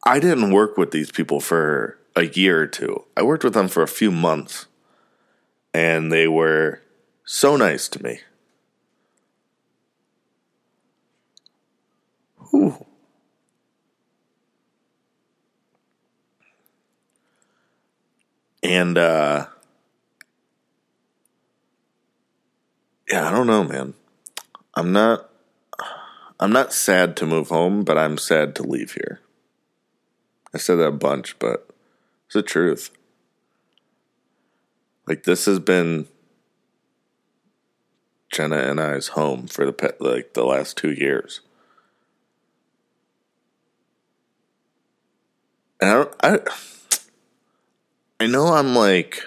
I 0.03 0.19
didn't 0.19 0.51
work 0.51 0.75
with 0.75 0.91
these 0.91 1.09
people 1.09 1.39
for 1.39 1.97
a 2.17 2.25
year 2.25 2.63
or 2.63 2.67
two. 2.67 3.05
I 3.15 3.23
worked 3.23 3.45
with 3.45 3.53
them 3.53 3.69
for 3.69 3.81
a 3.81 3.87
few 3.87 4.11
months 4.11 4.65
and 5.73 6.11
they 6.11 6.27
were 6.27 6.81
so 7.23 7.55
nice 7.55 7.87
to 7.89 8.03
me. 8.03 8.19
And 18.63 18.97
uh 18.97 19.47
yeah, 23.09 23.27
I 23.27 23.31
don't 23.31 23.47
know, 23.47 23.63
man. 23.63 23.93
I'm 24.75 24.91
not 24.91 25.29
I'm 26.39 26.51
not 26.51 26.73
sad 26.73 27.15
to 27.17 27.25
move 27.25 27.49
home, 27.49 27.83
but 27.83 27.97
I'm 27.97 28.17
sad 28.17 28.55
to 28.55 28.63
leave 28.63 28.93
here. 28.93 29.19
I 30.53 30.57
said 30.57 30.75
that 30.75 30.87
a 30.87 30.91
bunch, 30.91 31.37
but 31.39 31.69
it's 32.25 32.33
the 32.33 32.41
truth. 32.41 32.89
Like 35.07 35.23
this 35.23 35.45
has 35.45 35.59
been 35.59 36.07
Jenna 38.31 38.57
and 38.57 38.79
I's 38.79 39.09
home 39.09 39.47
for 39.47 39.65
the 39.65 39.73
pet, 39.73 40.01
like 40.01 40.33
the 40.33 40.45
last 40.45 40.77
two 40.77 40.91
years. 40.91 41.41
And 45.81 45.89
I, 45.89 45.93
don't, 45.93 46.15
I, 46.23 46.39
I 48.23 48.25
know 48.25 48.53
I'm 48.53 48.73
like, 48.73 49.21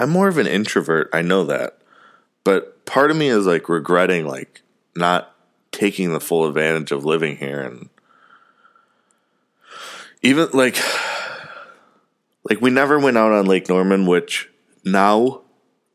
I'm 0.00 0.10
more 0.10 0.26
of 0.26 0.38
an 0.38 0.48
introvert. 0.48 1.08
I 1.12 1.22
know 1.22 1.44
that, 1.44 1.78
but 2.42 2.84
part 2.84 3.12
of 3.12 3.16
me 3.16 3.28
is 3.28 3.46
like 3.46 3.68
regretting 3.68 4.26
like 4.26 4.62
not 4.96 5.32
taking 5.70 6.12
the 6.12 6.18
full 6.18 6.48
advantage 6.48 6.90
of 6.90 7.04
living 7.04 7.36
here 7.36 7.60
and 7.60 7.90
even 10.20 10.48
like 10.52 10.76
like 12.50 12.60
we 12.60 12.70
never 12.70 12.98
went 12.98 13.16
out 13.16 13.30
on 13.30 13.46
Lake 13.46 13.68
Norman, 13.68 14.06
which 14.06 14.48
now 14.84 15.42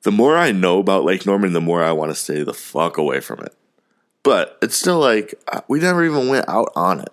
the 0.04 0.12
more 0.14 0.38
I 0.38 0.54
know 0.54 0.80
about 0.80 1.04
Lake 1.04 1.26
Norman, 1.26 1.52
the 1.52 1.60
more 1.60 1.84
I 1.84 1.92
want 1.92 2.12
to 2.12 2.16
stay 2.16 2.42
the 2.42 2.54
fuck 2.54 2.98
away 2.98 3.20
from 3.20 3.42
it. 3.42 3.54
But 4.24 4.58
it's 4.62 4.78
still 4.78 5.00
like 5.00 5.36
uh, 5.52 5.60
we 5.68 5.82
never 5.82 6.06
even 6.06 6.30
went 6.30 6.48
out 6.48 6.70
on 6.74 7.02
it. 7.02 7.12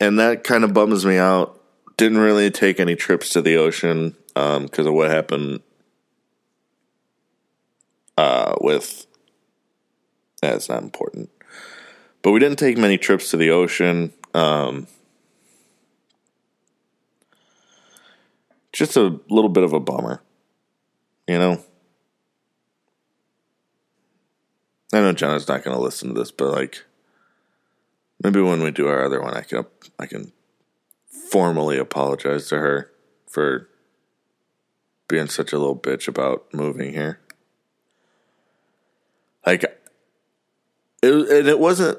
And 0.00 0.18
that 0.18 0.42
kind 0.42 0.64
of 0.64 0.74
bums 0.74 1.06
me 1.06 1.16
out. 1.16 1.62
Didn't 1.96 2.18
really 2.18 2.50
take 2.50 2.78
any 2.78 2.94
trips 2.94 3.30
to 3.30 3.42
the 3.42 3.56
ocean 3.56 4.16
because 4.34 4.78
um, 4.78 4.86
of 4.86 4.92
what 4.92 5.10
happened 5.10 5.60
uh, 8.18 8.56
with. 8.60 9.06
That's 10.42 10.68
not 10.68 10.82
important. 10.82 11.30
But 12.22 12.32
we 12.32 12.40
didn't 12.40 12.58
take 12.58 12.76
many 12.76 12.98
trips 12.98 13.30
to 13.30 13.36
the 13.36 13.50
ocean. 13.50 14.12
Um, 14.34 14.86
just 18.72 18.96
a 18.96 19.18
little 19.30 19.48
bit 19.48 19.64
of 19.64 19.72
a 19.72 19.80
bummer, 19.80 20.20
you 21.26 21.38
know. 21.38 21.64
I 24.92 25.00
know 25.00 25.12
Jenna's 25.12 25.48
not 25.48 25.64
going 25.64 25.76
to 25.76 25.82
listen 25.82 26.08
to 26.08 26.14
this, 26.14 26.30
but 26.30 26.52
like, 26.52 26.84
maybe 28.22 28.40
when 28.40 28.62
we 28.62 28.70
do 28.70 28.86
our 28.86 29.04
other 29.04 29.22
one, 29.22 29.34
I 29.34 29.42
can 29.42 29.64
I 29.98 30.06
can 30.06 30.32
formally 31.30 31.78
apologize 31.78 32.48
to 32.48 32.58
her 32.58 32.90
for 33.26 33.68
being 35.08 35.28
such 35.28 35.52
a 35.52 35.58
little 35.58 35.76
bitch 35.76 36.08
about 36.08 36.52
moving 36.52 36.92
here. 36.92 37.20
Like, 39.44 39.62
it 41.02 41.12
and 41.12 41.48
it 41.48 41.58
wasn't. 41.58 41.98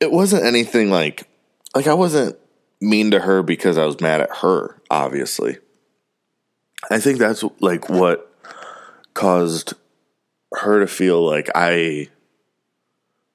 It 0.00 0.10
wasn't 0.10 0.44
anything 0.44 0.90
like, 0.90 1.28
like 1.76 1.86
I 1.86 1.94
wasn't 1.94 2.36
mean 2.80 3.12
to 3.12 3.20
her 3.20 3.42
because 3.42 3.78
I 3.78 3.86
was 3.86 4.00
mad 4.00 4.20
at 4.20 4.36
her, 4.38 4.82
obviously. 4.90 5.58
I 6.90 6.98
think 6.98 7.18
that's 7.18 7.44
like 7.60 7.88
what 7.88 8.28
caused 9.14 9.74
her 10.54 10.80
to 10.80 10.88
feel 10.88 11.24
like 11.24 11.48
I 11.54 12.08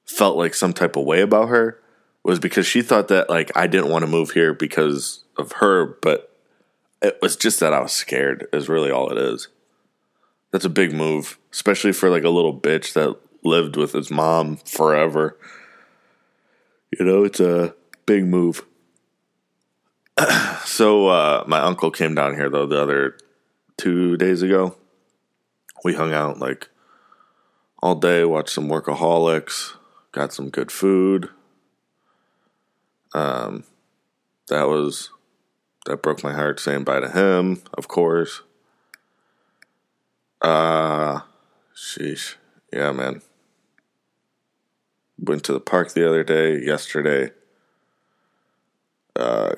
felt 0.04 0.36
like 0.36 0.52
some 0.52 0.74
type 0.74 0.96
of 0.96 1.04
way 1.04 1.22
about 1.22 1.48
her 1.48 1.80
was 2.28 2.38
because 2.38 2.66
she 2.66 2.82
thought 2.82 3.08
that 3.08 3.30
like 3.30 3.50
I 3.56 3.66
didn't 3.66 3.88
want 3.88 4.02
to 4.02 4.10
move 4.10 4.32
here 4.32 4.52
because 4.52 5.24
of 5.38 5.52
her, 5.52 5.86
but 6.02 6.36
it 7.00 7.16
was 7.22 7.36
just 7.36 7.58
that 7.60 7.72
I 7.72 7.80
was 7.80 7.94
scared 7.94 8.46
is 8.52 8.68
really 8.68 8.90
all 8.90 9.10
it 9.10 9.16
is. 9.16 9.48
That's 10.50 10.66
a 10.66 10.70
big 10.70 10.92
move, 10.92 11.38
especially 11.54 11.92
for 11.92 12.10
like 12.10 12.24
a 12.24 12.28
little 12.28 12.54
bitch 12.54 12.92
that 12.92 13.16
lived 13.42 13.76
with 13.76 13.92
his 13.92 14.10
mom 14.10 14.58
forever. 14.58 15.38
You 16.98 17.06
know, 17.06 17.24
it's 17.24 17.40
a 17.40 17.74
big 18.04 18.26
move. 18.26 18.62
so 20.66 21.08
uh, 21.08 21.44
my 21.46 21.60
uncle 21.60 21.90
came 21.90 22.14
down 22.14 22.34
here 22.34 22.50
though 22.50 22.66
the 22.66 22.82
other 22.82 23.16
two 23.78 24.18
days 24.18 24.42
ago. 24.42 24.76
We 25.82 25.94
hung 25.94 26.12
out 26.12 26.38
like 26.38 26.68
all 27.82 27.94
day, 27.94 28.22
watched 28.26 28.50
some 28.50 28.68
workaholics, 28.68 29.76
got 30.12 30.34
some 30.34 30.50
good 30.50 30.70
food. 30.70 31.30
Um, 33.14 33.64
that 34.48 34.68
was 34.68 35.10
that 35.86 36.02
broke 36.02 36.22
my 36.22 36.32
heart 36.32 36.60
saying 36.60 36.84
bye 36.84 37.00
to 37.00 37.08
him, 37.08 37.62
of 37.74 37.88
course. 37.88 38.42
Uh 40.40 41.20
sheesh. 41.74 42.34
Yeah, 42.72 42.92
man. 42.92 43.22
Went 45.18 45.44
to 45.44 45.52
the 45.52 45.60
park 45.60 45.92
the 45.92 46.06
other 46.08 46.22
day, 46.22 46.60
yesterday. 46.60 47.32
Uh 49.16 49.54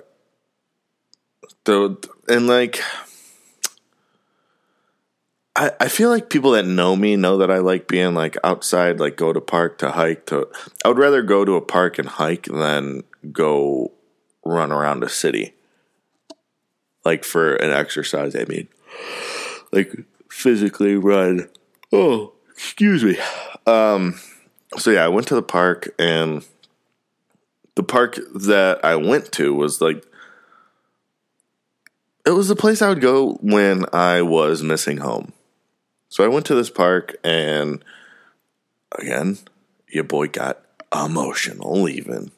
the 1.64 1.96
and 2.28 2.46
like 2.46 2.80
I, 5.60 5.72
I 5.78 5.88
feel 5.88 6.08
like 6.08 6.30
people 6.30 6.52
that 6.52 6.64
know 6.64 6.96
me 6.96 7.16
know 7.16 7.36
that 7.36 7.50
I 7.50 7.58
like 7.58 7.86
being 7.86 8.14
like 8.14 8.34
outside, 8.42 8.98
like 8.98 9.16
go 9.18 9.30
to 9.30 9.42
park 9.42 9.76
to 9.78 9.90
hike 9.90 10.24
to 10.26 10.48
I 10.82 10.88
would 10.88 10.98
rather 10.98 11.20
go 11.20 11.44
to 11.44 11.56
a 11.56 11.60
park 11.60 11.98
and 11.98 12.08
hike 12.08 12.46
than 12.46 13.02
go 13.30 13.92
run 14.42 14.72
around 14.72 15.04
a 15.04 15.08
city. 15.10 15.52
Like 17.04 17.24
for 17.24 17.56
an 17.56 17.72
exercise, 17.72 18.34
I 18.34 18.46
mean. 18.46 18.68
Like 19.70 19.92
physically 20.30 20.96
run. 20.96 21.50
Oh, 21.92 22.32
excuse 22.52 23.04
me. 23.04 23.18
Um 23.66 24.18
so 24.78 24.90
yeah, 24.90 25.04
I 25.04 25.08
went 25.08 25.28
to 25.28 25.34
the 25.34 25.42
park 25.42 25.90
and 25.98 26.42
the 27.74 27.82
park 27.82 28.18
that 28.34 28.82
I 28.82 28.96
went 28.96 29.30
to 29.32 29.52
was 29.52 29.82
like 29.82 30.06
it 32.24 32.30
was 32.30 32.48
the 32.48 32.56
place 32.56 32.80
I 32.80 32.88
would 32.88 33.02
go 33.02 33.34
when 33.42 33.84
I 33.92 34.22
was 34.22 34.62
missing 34.62 34.96
home. 34.96 35.34
So 36.10 36.24
I 36.24 36.28
went 36.28 36.44
to 36.46 36.54
this 36.54 36.70
park 36.70 37.16
and 37.24 37.82
again, 38.98 39.38
your 39.88 40.04
boy 40.04 40.26
got 40.26 40.60
emotional 40.92 41.80
leaving. 41.80 42.32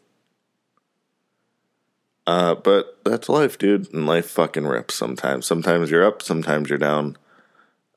Uh, 2.26 2.54
but 2.54 3.00
that's 3.04 3.28
life, 3.28 3.58
dude. 3.58 3.92
And 3.92 4.06
life 4.06 4.26
fucking 4.26 4.66
rips 4.66 4.94
sometimes. 4.94 5.46
Sometimes 5.46 5.90
you're 5.90 6.06
up, 6.06 6.22
sometimes 6.22 6.68
you're 6.68 6.78
down. 6.78 7.16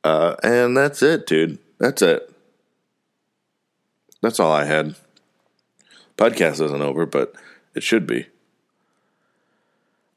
Uh, 0.04 0.36
and 0.42 0.76
that's 0.76 1.04
it, 1.04 1.28
dude. 1.28 1.60
That's 1.78 2.02
it. 2.02 2.32
That's 4.22 4.40
all 4.40 4.52
I 4.52 4.64
had. 4.64 4.96
Podcast 6.18 6.64
isn't 6.64 6.82
over, 6.82 7.06
but 7.06 7.36
it 7.76 7.84
should 7.84 8.08
be. 8.08 8.28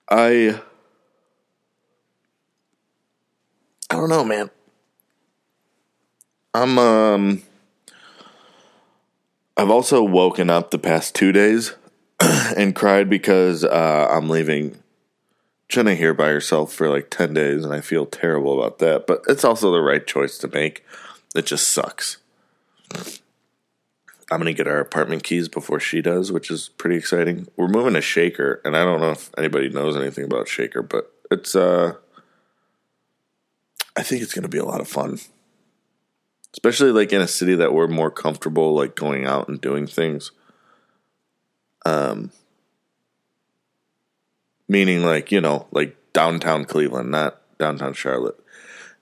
I 0.08 0.60
I 3.90 3.96
don't 3.96 4.08
know, 4.08 4.24
man. 4.24 4.50
I'm 6.58 6.76
um 6.76 7.42
I've 9.56 9.70
also 9.70 10.02
woken 10.02 10.50
up 10.50 10.70
the 10.70 10.78
past 10.78 11.14
2 11.14 11.30
days 11.30 11.74
and 12.56 12.74
cried 12.74 13.08
because 13.08 13.64
uh, 13.64 14.08
I'm 14.10 14.28
leaving 14.28 14.78
Jenna 15.68 15.94
here 15.94 16.14
by 16.14 16.28
herself 16.28 16.72
for 16.72 16.88
like 16.88 17.10
10 17.10 17.32
days 17.34 17.64
and 17.64 17.72
I 17.72 17.80
feel 17.80 18.06
terrible 18.06 18.58
about 18.58 18.78
that, 18.80 19.06
but 19.06 19.22
it's 19.28 19.44
also 19.44 19.70
the 19.70 19.80
right 19.80 20.04
choice 20.04 20.36
to 20.38 20.48
make. 20.48 20.84
It 21.36 21.46
just 21.46 21.68
sucks. 21.68 22.16
I'm 24.30 24.42
to 24.42 24.52
get 24.52 24.66
our 24.66 24.80
apartment 24.80 25.22
keys 25.22 25.48
before 25.48 25.78
she 25.78 26.02
does, 26.02 26.32
which 26.32 26.50
is 26.50 26.70
pretty 26.70 26.96
exciting. 26.96 27.46
We're 27.56 27.68
moving 27.68 27.94
to 27.94 28.00
Shaker, 28.00 28.60
and 28.64 28.76
I 28.76 28.84
don't 28.84 29.00
know 29.00 29.12
if 29.12 29.30
anybody 29.38 29.68
knows 29.68 29.96
anything 29.96 30.24
about 30.24 30.48
Shaker, 30.48 30.82
but 30.82 31.12
it's 31.30 31.54
uh 31.54 31.94
I 33.96 34.02
think 34.02 34.22
it's 34.22 34.34
to 34.34 34.48
be 34.48 34.58
a 34.58 34.64
lot 34.64 34.80
of 34.80 34.88
fun. 34.88 35.18
Especially 36.58 36.90
like 36.90 37.12
in 37.12 37.20
a 37.20 37.28
city 37.28 37.54
that 37.54 37.72
we're 37.72 37.86
more 37.86 38.10
comfortable 38.10 38.74
like 38.74 38.96
going 38.96 39.24
out 39.24 39.46
and 39.46 39.60
doing 39.60 39.86
things. 39.86 40.32
Um 41.86 42.32
meaning 44.68 45.04
like, 45.04 45.30
you 45.30 45.40
know, 45.40 45.68
like 45.70 45.96
downtown 46.12 46.64
Cleveland, 46.64 47.12
not 47.12 47.40
downtown 47.58 47.94
Charlotte. 47.94 48.38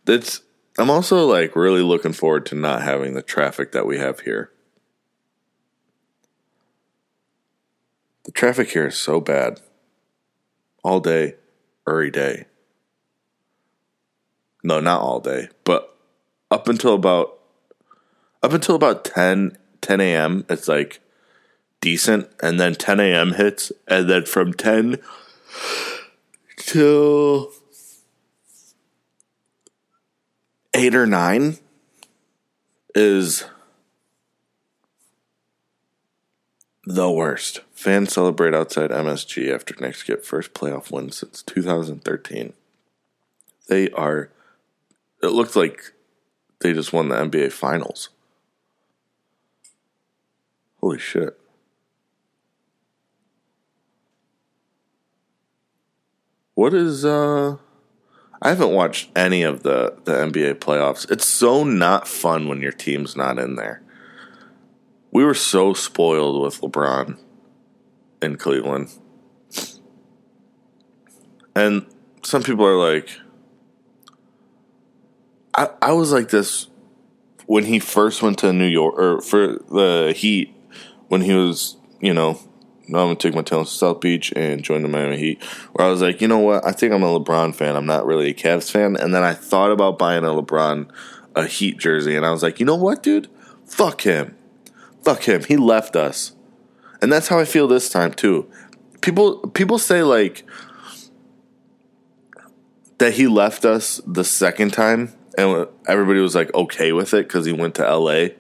That's 0.05 0.43
I'm 0.77 0.91
also 0.91 1.27
like 1.27 1.57
really 1.57 1.81
looking 1.81 2.13
forward 2.13 2.45
to 2.47 2.55
not 2.55 2.83
having 2.83 3.15
the 3.15 3.23
traffic 3.23 3.73
that 3.73 3.87
we 3.87 3.97
have 3.97 4.21
here. 4.21 4.51
The 8.25 8.33
traffic 8.33 8.71
here 8.71 8.89
is 8.89 8.99
so 8.99 9.19
bad. 9.19 9.63
All 10.85 11.01
day, 11.01 11.37
every 11.89 12.11
day. 12.11 12.45
No, 14.63 14.79
not 14.79 15.01
all 15.01 15.21
day, 15.21 15.49
but 15.65 15.97
up 16.51 16.69
until 16.69 16.95
about 16.95 17.36
up 18.47 18.53
until 18.53 18.77
about 18.77 19.05
10 19.05 19.59
10 19.81 20.01
a.m. 20.01 20.45
it's 20.49 20.69
like 20.69 21.01
decent 21.81 22.31
and 22.41 22.61
then 22.61 22.77
10 22.77 23.01
a.m. 23.01 23.33
hits 23.33 23.73
and 23.89 24.09
then 24.09 24.25
from 24.25 24.53
10 24.53 24.99
till 26.57 27.51
8 30.75 30.95
or 30.95 31.07
9 31.07 31.59
is 32.95 33.47
the 36.85 37.11
worst. 37.11 37.63
Fans 37.73 38.13
celebrate 38.13 38.55
outside 38.55 38.91
MSG 38.91 39.53
after 39.53 39.75
Knicks 39.81 40.05
get 40.05 40.25
first 40.25 40.55
playoff 40.55 40.93
win 40.93 41.11
since 41.11 41.43
2013. 41.43 42.53
They 43.69 43.91
are. 43.91 44.31
It 45.21 45.33
looks 45.33 45.57
like 45.57 45.93
they 46.61 46.73
just 46.73 46.93
won 46.93 47.09
the 47.09 47.17
NBA 47.17 47.51
Finals. 47.51 48.11
Holy 50.87 51.01
shit. 51.01 51.37
What 56.55 56.75
is 56.75 57.05
uh 57.05 57.57
I 58.41 58.51
haven't 58.51 58.71
watched 58.71 59.11
any 59.17 59.43
of 59.43 59.65
the 59.65 59.97
the 60.05 60.13
NBA 60.13 60.61
playoffs. 60.61 61.11
It's 61.11 61.27
so 61.27 61.65
not 61.65 62.07
fun 62.07 62.47
when 62.47 62.61
your 62.61 62.71
team's 62.71 63.17
not 63.17 63.37
in 63.37 63.57
there. 63.57 63.83
We 65.11 65.25
were 65.25 65.35
so 65.35 65.75
spoiled 65.75 66.41
with 66.41 66.61
LeBron 66.61 67.19
in 68.23 68.37
Cleveland. 68.37 68.91
And 71.57 71.85
some 72.23 72.45
people 72.45 72.65
are 72.65 72.77
like 72.77 73.09
I 75.53 75.69
I 75.83 75.91
was 75.95 76.13
like 76.13 76.29
this 76.29 76.69
when 77.47 77.65
he 77.65 77.81
first 77.81 78.23
went 78.23 78.39
to 78.39 78.53
New 78.53 78.69
York 78.69 78.95
or 78.97 79.21
for 79.21 79.59
the 79.69 80.15
Heat 80.17 80.56
when 81.09 81.23
he 81.23 81.35
was, 81.35 81.77
you 82.01 82.15
know, 82.15 82.41
no, 82.89 83.01
I'm 83.01 83.07
gonna 83.07 83.17
take 83.17 83.35
my 83.35 83.43
talents 83.43 83.73
to 83.73 83.79
South 83.79 84.01
Beach 84.01 84.33
and 84.37 84.63
join 84.63 84.83
the 84.83 84.89
Miami 84.89 85.17
Heat. 85.17 85.43
Where 85.73 85.87
I 85.87 85.91
was 85.91 86.03
like, 86.03 86.21
you 86.21 86.29
know 86.29 86.39
what? 86.39 86.65
I 86.65 86.73
think 86.73 86.93
I'm 86.93 87.03
a 87.03 87.19
LeBron 87.19 87.55
fan. 87.55 87.75
I'm 87.75 87.87
not 87.87 88.07
really 88.07 88.31
a 88.31 88.35
Cavs 88.35 88.71
fan. 88.71 88.97
And 88.97 89.13
then 89.13 89.25
I 89.25 89.35
thought 89.35 89.73
about 89.73 89.99
buying 89.99 90.25
a 90.25 90.29
LeBron 90.29 90.89
a 91.35 91.47
Heat 91.47 91.79
jersey, 91.79 92.17
and 92.17 92.25
I 92.25 92.31
was 92.31 92.43
like, 92.43 92.59
you 92.59 92.67
know 92.67 92.77
what, 92.77 93.03
dude? 93.03 93.29
Fuck 93.67 94.03
him. 94.03 94.37
Fuck 95.05 95.25
him. 95.25 95.45
He 95.45 95.57
left 95.57 95.95
us, 95.95 96.33
and 97.03 97.13
that's 97.13 97.29
how 97.29 97.39
I 97.39 97.45
feel 97.45 97.69
this 97.69 97.91
time 97.91 98.13
too. 98.13 98.51
People 99.03 99.39
people 99.51 99.79
say 99.79 100.03
like 100.03 100.45
that 102.99 103.15
he 103.15 103.27
left 103.27 103.65
us 103.65 104.01
the 104.07 104.25
second 104.25 104.73
time, 104.73 105.13
and 105.37 105.69
everybody 105.87 106.21
was 106.21 106.35
like 106.35 106.53
okay 106.55 106.93
with 106.93 107.13
it 107.13 107.29
because 107.29 107.45
he 107.45 107.53
went 107.53 107.75
to 107.77 107.87
L.A. 107.87 108.35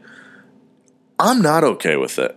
I'm 1.18 1.42
not 1.42 1.62
okay 1.64 1.96
with 1.96 2.18
it. 2.18 2.36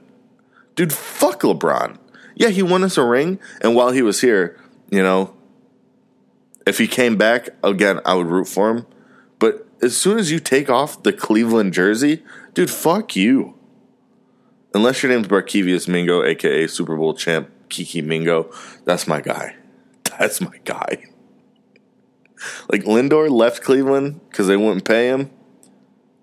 Dude, 0.80 0.94
fuck 0.94 1.42
LeBron. 1.42 1.98
Yeah, 2.36 2.48
he 2.48 2.64
won 2.64 2.86
us 2.86 2.98
a 2.98 3.04
ring, 3.04 3.38
and 3.60 3.76
while 3.76 3.92
he 3.92 4.02
was 4.02 4.22
here, 4.22 4.58
you 4.90 5.04
know, 5.04 5.36
if 6.66 6.78
he 6.78 6.88
came 6.88 7.18
back 7.18 7.50
again, 7.62 8.00
I 8.06 8.14
would 8.14 8.28
root 8.28 8.48
for 8.48 8.70
him. 8.70 8.86
But 9.40 9.68
as 9.82 9.98
soon 9.98 10.18
as 10.18 10.32
you 10.32 10.40
take 10.40 10.70
off 10.70 11.04
the 11.04 11.12
Cleveland 11.12 11.74
jersey, 11.74 12.24
dude, 12.54 12.70
fuck 12.70 13.14
you. 13.18 13.60
Unless 14.74 15.04
your 15.04 15.12
name's 15.12 15.28
Barkevious 15.28 15.90
Mingo, 15.90 16.24
aka 16.24 16.66
Super 16.66 16.96
Bowl 16.96 17.14
champ 17.14 17.50
Kiki 17.68 18.02
Mingo, 18.02 18.50
that's 18.86 19.06
my 19.06 19.20
guy. 19.20 19.58
That's 20.18 20.40
my 20.40 20.60
guy. 20.64 21.10
Like 22.72 22.86
Lindor 22.86 23.30
left 23.30 23.64
Cleveland 23.64 24.22
because 24.30 24.48
they 24.48 24.56
wouldn't 24.56 24.86
pay 24.86 25.08
him, 25.08 25.30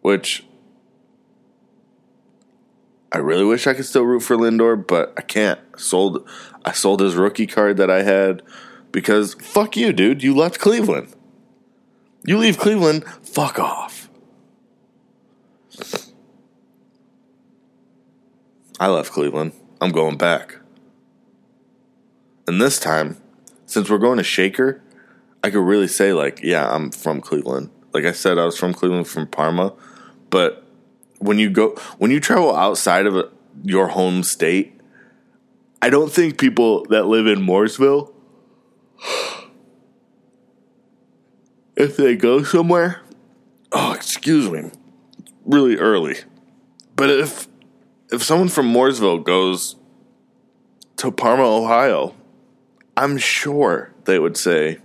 which 0.00 0.46
I 3.16 3.20
really 3.20 3.46
wish 3.46 3.66
I 3.66 3.72
could 3.72 3.86
still 3.86 4.04
root 4.04 4.20
for 4.20 4.36
Lindor, 4.36 4.86
but 4.86 5.14
I 5.16 5.22
can't. 5.22 5.58
Sold 5.80 6.28
I 6.66 6.72
sold 6.72 7.00
his 7.00 7.14
rookie 7.14 7.46
card 7.46 7.78
that 7.78 7.90
I 7.90 8.02
had 8.02 8.42
because 8.92 9.32
fuck 9.32 9.74
you, 9.74 9.94
dude. 9.94 10.22
You 10.22 10.36
left 10.36 10.60
Cleveland. 10.60 11.08
You 12.26 12.36
leave 12.36 12.58
Cleveland, 12.58 13.06
fuck 13.22 13.58
off. 13.58 14.10
I 18.78 18.88
left 18.88 19.12
Cleveland. 19.12 19.52
I'm 19.80 19.92
going 19.92 20.18
back. 20.18 20.56
And 22.46 22.60
this 22.60 22.78
time, 22.78 23.16
since 23.64 23.88
we're 23.88 23.96
going 23.96 24.18
to 24.18 24.24
Shaker, 24.24 24.82
I 25.42 25.48
could 25.48 25.64
really 25.64 25.88
say 25.88 26.12
like, 26.12 26.42
yeah, 26.42 26.70
I'm 26.70 26.90
from 26.90 27.22
Cleveland. 27.22 27.70
Like 27.94 28.04
I 28.04 28.12
said, 28.12 28.36
I 28.36 28.44
was 28.44 28.58
from 28.58 28.74
Cleveland, 28.74 29.08
from 29.08 29.26
Parma, 29.26 29.72
but 30.28 30.65
when 31.18 31.38
you 31.38 31.50
go 31.50 31.70
when 31.98 32.10
you 32.10 32.20
travel 32.20 32.54
outside 32.54 33.06
of 33.06 33.30
your 33.64 33.88
home 33.88 34.22
state, 34.22 34.78
I 35.80 35.90
don't 35.90 36.12
think 36.12 36.38
people 36.38 36.84
that 36.86 37.06
live 37.06 37.26
in 37.26 37.40
Mooresville, 37.40 38.12
if 41.76 41.96
they 41.96 42.16
go 42.16 42.42
somewhere, 42.42 43.02
oh 43.72 43.92
excuse 43.92 44.50
me, 44.50 44.70
really 45.44 45.76
early, 45.76 46.16
but 46.94 47.10
if 47.10 47.48
if 48.12 48.22
someone 48.22 48.48
from 48.48 48.72
Mooresville 48.72 49.24
goes 49.24 49.76
to 50.96 51.10
Parma, 51.10 51.44
Ohio, 51.44 52.14
I'm 52.96 53.18
sure 53.18 53.92
they 54.04 54.18
would 54.18 54.36
say, 54.36 54.78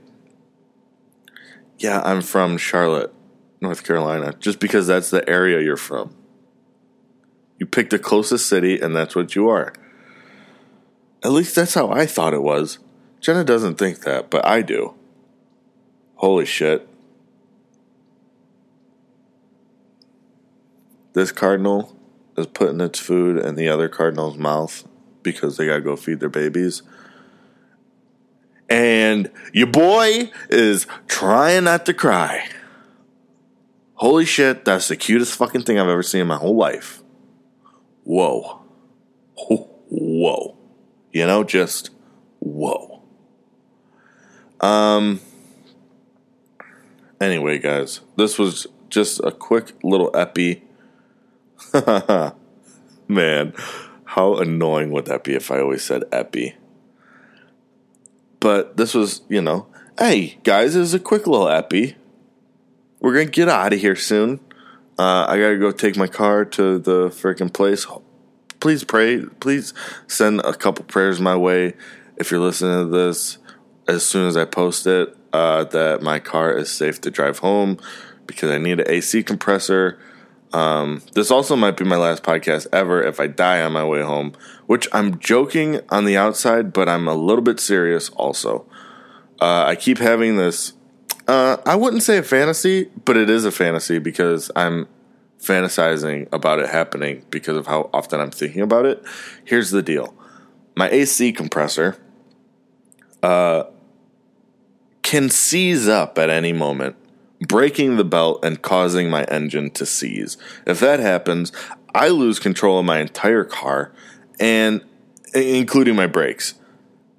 "Yeah, 1.77 2.01
I'm 2.03 2.21
from 2.21 2.57
Charlotte." 2.57 3.13
North 3.61 3.83
Carolina, 3.83 4.33
just 4.39 4.59
because 4.59 4.87
that's 4.87 5.11
the 5.11 5.27
area 5.29 5.61
you're 5.61 5.77
from. 5.77 6.15
You 7.61 7.67
pick 7.67 7.91
the 7.91 7.99
closest 7.99 8.47
city, 8.47 8.79
and 8.79 8.95
that's 8.95 9.15
what 9.15 9.35
you 9.35 9.47
are. 9.47 9.71
At 11.23 11.31
least 11.31 11.53
that's 11.53 11.75
how 11.75 11.91
I 11.91 12.07
thought 12.07 12.33
it 12.33 12.41
was. 12.41 12.79
Jenna 13.19 13.43
doesn't 13.43 13.75
think 13.75 13.99
that, 13.99 14.31
but 14.31 14.43
I 14.43 14.63
do. 14.63 14.95
Holy 16.15 16.47
shit. 16.47 16.89
This 21.13 21.31
Cardinal 21.31 21.95
is 22.35 22.47
putting 22.47 22.81
its 22.81 22.97
food 22.97 23.37
in 23.37 23.53
the 23.53 23.69
other 23.69 23.89
cardinal's 23.89 24.39
mouth 24.39 24.87
because 25.21 25.57
they 25.57 25.67
gotta 25.67 25.81
go 25.81 25.95
feed 25.95 26.19
their 26.19 26.29
babies. 26.29 26.81
And 28.71 29.29
your 29.53 29.67
boy 29.67 30.31
is 30.49 30.87
trying 31.07 31.65
not 31.65 31.85
to 31.85 31.93
cry. 31.93 32.49
Holy 33.93 34.25
shit, 34.25 34.65
that's 34.65 34.87
the 34.87 34.95
cutest 34.95 35.35
fucking 35.35 35.61
thing 35.61 35.77
I've 35.77 35.87
ever 35.87 36.01
seen 36.01 36.21
in 36.21 36.27
my 36.27 36.37
whole 36.37 36.55
life. 36.55 37.00
Whoa. 38.03 38.61
Whoa. 39.35 40.57
You 41.11 41.25
know, 41.25 41.43
just 41.43 41.89
whoa. 42.39 43.01
Um 44.59 45.19
anyway, 47.19 47.59
guys, 47.59 48.01
this 48.15 48.37
was 48.37 48.67
just 48.89 49.19
a 49.23 49.31
quick 49.31 49.73
little 49.83 50.15
epi. 50.15 50.63
Man, 53.07 53.53
how 54.05 54.35
annoying 54.35 54.91
would 54.91 55.05
that 55.05 55.23
be 55.23 55.33
if 55.33 55.51
I 55.51 55.59
always 55.59 55.83
said 55.83 56.03
epi? 56.11 56.55
But 58.39 58.77
this 58.77 58.93
was, 58.93 59.21
you 59.29 59.41
know, 59.41 59.67
hey 59.99 60.39
guys, 60.43 60.73
this 60.73 60.83
is 60.83 60.93
a 60.93 60.99
quick 60.99 61.27
little 61.27 61.47
epi. 61.47 61.95
We're 62.99 63.13
gonna 63.13 63.25
get 63.25 63.49
out 63.49 63.73
of 63.73 63.79
here 63.79 63.95
soon. 63.95 64.39
Uh, 65.01 65.25
I 65.27 65.39
gotta 65.39 65.57
go 65.57 65.71
take 65.71 65.97
my 65.97 66.05
car 66.05 66.45
to 66.45 66.77
the 66.77 67.09
freaking 67.09 67.51
place. 67.51 67.87
Please 68.59 68.83
pray. 68.83 69.25
Please 69.39 69.73
send 70.05 70.41
a 70.41 70.53
couple 70.53 70.85
prayers 70.85 71.19
my 71.19 71.35
way 71.35 71.73
if 72.17 72.29
you're 72.29 72.39
listening 72.39 72.85
to 72.85 72.95
this 72.95 73.39
as 73.87 74.05
soon 74.05 74.27
as 74.27 74.37
I 74.37 74.45
post 74.45 74.85
it. 74.85 75.17
Uh, 75.33 75.63
that 75.63 76.03
my 76.03 76.19
car 76.19 76.55
is 76.55 76.69
safe 76.69 77.01
to 77.01 77.09
drive 77.09 77.39
home 77.39 77.79
because 78.27 78.51
I 78.51 78.59
need 78.59 78.79
an 78.79 78.85
AC 78.87 79.23
compressor. 79.23 79.97
Um, 80.53 81.01
this 81.13 81.31
also 81.31 81.55
might 81.55 81.77
be 81.77 81.83
my 81.85 81.97
last 81.97 82.21
podcast 82.21 82.67
ever 82.71 83.01
if 83.01 83.19
I 83.19 83.25
die 83.25 83.63
on 83.63 83.71
my 83.71 83.83
way 83.83 84.03
home, 84.03 84.33
which 84.67 84.87
I'm 84.93 85.17
joking 85.17 85.79
on 85.89 86.05
the 86.05 86.15
outside, 86.15 86.73
but 86.73 86.87
I'm 86.87 87.07
a 87.07 87.15
little 87.15 87.43
bit 87.43 87.59
serious 87.59 88.09
also. 88.09 88.67
Uh, 89.41 89.63
I 89.65 89.75
keep 89.75 89.97
having 89.97 90.37
this, 90.37 90.73
uh, 91.31 91.61
I 91.65 91.75
wouldn't 91.77 92.03
say 92.03 92.17
a 92.17 92.23
fantasy, 92.23 92.89
but 93.05 93.15
it 93.15 93.29
is 93.29 93.45
a 93.45 93.53
fantasy 93.53 93.99
because 93.99 94.51
I'm 94.53 94.89
fantasizing 95.39 96.27
about 96.33 96.59
it 96.59 96.67
happening 96.67 97.23
because 97.29 97.55
of 97.55 97.67
how 97.67 97.89
often 97.93 98.19
I'm 98.19 98.31
thinking 98.31 98.61
about 98.61 98.85
it. 98.85 99.01
Here's 99.45 99.71
the 99.71 99.81
deal 99.81 100.13
my 100.75 100.89
AC 100.89 101.31
compressor 101.31 101.97
uh, 103.23 103.63
can 105.03 105.29
seize 105.29 105.87
up 105.87 106.17
at 106.17 106.29
any 106.29 106.51
moment 106.51 106.97
breaking 107.47 107.95
the 107.95 108.03
belt 108.03 108.43
and 108.43 108.61
causing 108.61 109.09
my 109.09 109.23
engine 109.23 109.71
to 109.71 109.85
seize. 109.85 110.35
If 110.67 110.81
that 110.81 110.99
happens, 110.99 111.53
I 111.95 112.09
lose 112.09 112.39
control 112.39 112.77
of 112.79 112.83
my 112.83 112.99
entire 112.99 113.45
car 113.45 113.93
and 114.37 114.83
including 115.33 115.95
my 115.95 116.07
brakes. 116.07 116.55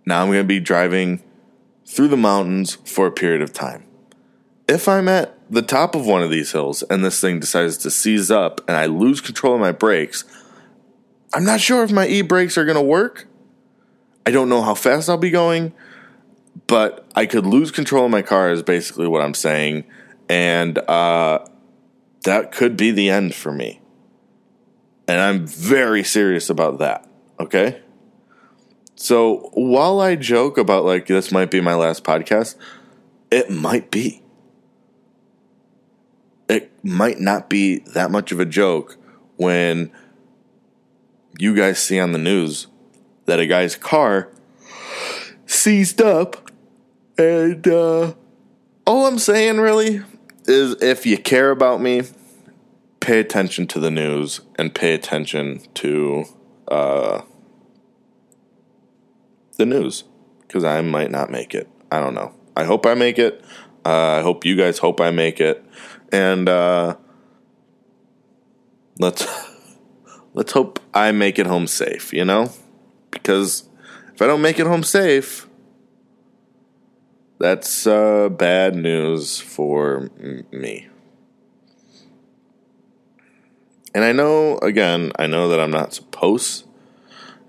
Now 0.04 0.20
I'm 0.20 0.28
going 0.28 0.40
to 0.40 0.44
be 0.44 0.60
driving 0.60 1.22
through 1.86 2.08
the 2.08 2.18
mountains 2.18 2.74
for 2.84 3.06
a 3.06 3.10
period 3.10 3.40
of 3.40 3.54
time. 3.54 3.86
If 4.72 4.88
I'm 4.88 5.06
at 5.06 5.38
the 5.50 5.60
top 5.60 5.94
of 5.94 6.06
one 6.06 6.22
of 6.22 6.30
these 6.30 6.52
hills 6.52 6.82
and 6.84 7.04
this 7.04 7.20
thing 7.20 7.40
decides 7.40 7.76
to 7.78 7.90
seize 7.90 8.30
up 8.30 8.62
and 8.66 8.74
I 8.74 8.86
lose 8.86 9.20
control 9.20 9.52
of 9.52 9.60
my 9.60 9.70
brakes, 9.70 10.24
I'm 11.34 11.44
not 11.44 11.60
sure 11.60 11.84
if 11.84 11.92
my 11.92 12.06
e 12.06 12.22
brakes 12.22 12.56
are 12.56 12.64
going 12.64 12.76
to 12.76 12.82
work. 12.82 13.26
I 14.24 14.30
don't 14.30 14.48
know 14.48 14.62
how 14.62 14.74
fast 14.74 15.10
I'll 15.10 15.18
be 15.18 15.28
going, 15.28 15.74
but 16.66 17.06
I 17.14 17.26
could 17.26 17.44
lose 17.44 17.70
control 17.70 18.06
of 18.06 18.10
my 18.10 18.22
car, 18.22 18.50
is 18.50 18.62
basically 18.62 19.08
what 19.08 19.20
I'm 19.20 19.34
saying 19.34 19.84
and 20.30 20.78
uh, 20.78 21.44
that 22.22 22.52
could 22.52 22.74
be 22.74 22.90
the 22.90 23.10
end 23.10 23.34
for 23.34 23.52
me. 23.52 23.82
And 25.06 25.20
I'm 25.20 25.46
very 25.46 26.02
serious 26.02 26.48
about 26.48 26.78
that. 26.78 27.06
Okay. 27.38 27.82
So 28.94 29.50
while 29.52 30.00
I 30.00 30.16
joke 30.16 30.56
about 30.56 30.86
like 30.86 31.08
this 31.08 31.30
might 31.30 31.50
be 31.50 31.60
my 31.60 31.74
last 31.74 32.04
podcast, 32.04 32.56
it 33.30 33.50
might 33.50 33.90
be. 33.90 34.22
It 36.52 36.70
might 36.84 37.18
not 37.18 37.48
be 37.48 37.78
that 37.94 38.10
much 38.10 38.30
of 38.30 38.38
a 38.38 38.44
joke 38.44 38.98
when 39.36 39.90
you 41.38 41.56
guys 41.56 41.82
see 41.82 41.98
on 41.98 42.12
the 42.12 42.18
news 42.18 42.66
that 43.24 43.40
a 43.40 43.46
guy's 43.46 43.74
car 43.74 44.28
seized 45.46 46.02
up 46.02 46.50
and 47.16 47.66
uh, 47.66 48.12
all 48.86 49.06
I'm 49.06 49.18
saying 49.18 49.60
really 49.60 50.02
is 50.44 50.76
if 50.82 51.06
you 51.06 51.16
care 51.16 51.50
about 51.50 51.80
me, 51.80 52.02
pay 53.00 53.18
attention 53.18 53.66
to 53.68 53.80
the 53.80 53.90
news 53.90 54.42
and 54.58 54.74
pay 54.74 54.92
attention 54.92 55.62
to 55.76 56.26
uh, 56.68 57.22
the 59.56 59.64
news 59.64 60.04
because 60.42 60.64
I 60.64 60.82
might 60.82 61.10
not 61.10 61.30
make 61.30 61.54
it. 61.54 61.66
I 61.90 61.98
don't 61.98 62.12
know. 62.12 62.34
I 62.54 62.64
hope 62.64 62.84
I 62.84 62.92
make 62.92 63.18
it. 63.18 63.42
Uh, 63.86 64.18
I 64.18 64.20
hope 64.20 64.44
you 64.44 64.54
guys 64.54 64.78
hope 64.78 65.00
I 65.00 65.10
make 65.10 65.40
it, 65.40 65.64
and 66.12 66.48
uh, 66.48 66.96
let's 68.98 69.26
let's 70.34 70.52
hope 70.52 70.78
I 70.94 71.10
make 71.12 71.38
it 71.38 71.46
home 71.46 71.66
safe. 71.66 72.12
You 72.12 72.24
know, 72.24 72.52
because 73.10 73.68
if 74.14 74.22
I 74.22 74.26
don't 74.26 74.42
make 74.42 74.58
it 74.58 74.66
home 74.66 74.84
safe, 74.84 75.48
that's 77.38 77.86
uh, 77.86 78.28
bad 78.28 78.76
news 78.76 79.40
for 79.40 80.10
me. 80.52 80.88
And 83.94 84.04
I 84.04 84.12
know, 84.12 84.58
again, 84.58 85.12
I 85.18 85.26
know 85.26 85.48
that 85.48 85.60
I'm 85.60 85.70
not 85.70 85.92
supposed, 85.92 86.66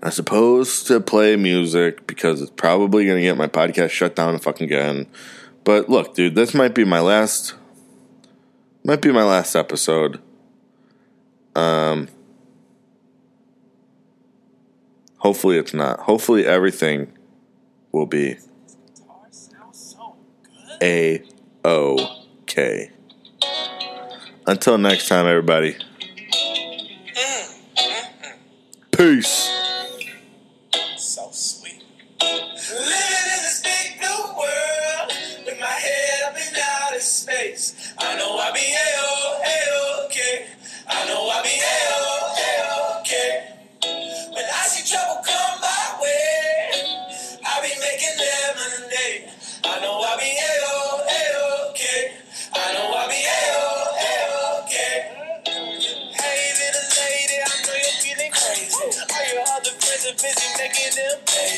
not 0.02 0.12
supposed 0.12 0.86
to 0.88 1.00
play 1.00 1.36
music 1.36 2.06
because 2.06 2.42
it's 2.42 2.50
probably 2.50 3.06
going 3.06 3.16
to 3.16 3.22
get 3.22 3.38
my 3.38 3.46
podcast 3.46 3.90
shut 3.90 4.14
down 4.14 4.38
fucking 4.38 4.66
again. 4.66 5.06
But 5.64 5.88
look, 5.88 6.14
dude, 6.14 6.34
this 6.34 6.52
might 6.52 6.74
be 6.74 6.84
my 6.84 7.00
last, 7.00 7.54
might 8.84 9.00
be 9.00 9.10
my 9.10 9.24
last 9.24 9.56
episode. 9.56 10.20
Um, 11.56 12.08
hopefully 15.18 15.56
it's 15.56 15.72
not. 15.72 16.00
Hopefully 16.00 16.46
everything 16.46 17.16
will 17.92 18.06
be 18.06 18.36
a 20.82 21.22
O 21.64 22.24
K. 22.46 22.90
Until 24.46 24.76
next 24.76 25.08
time, 25.08 25.26
everybody. 25.26 25.76
Peace. 28.90 29.63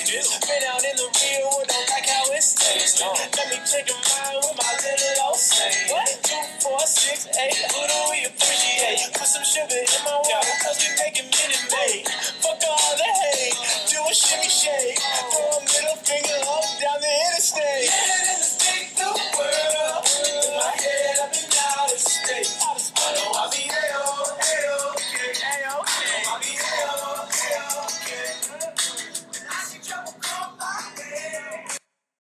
Them 0.07 0.46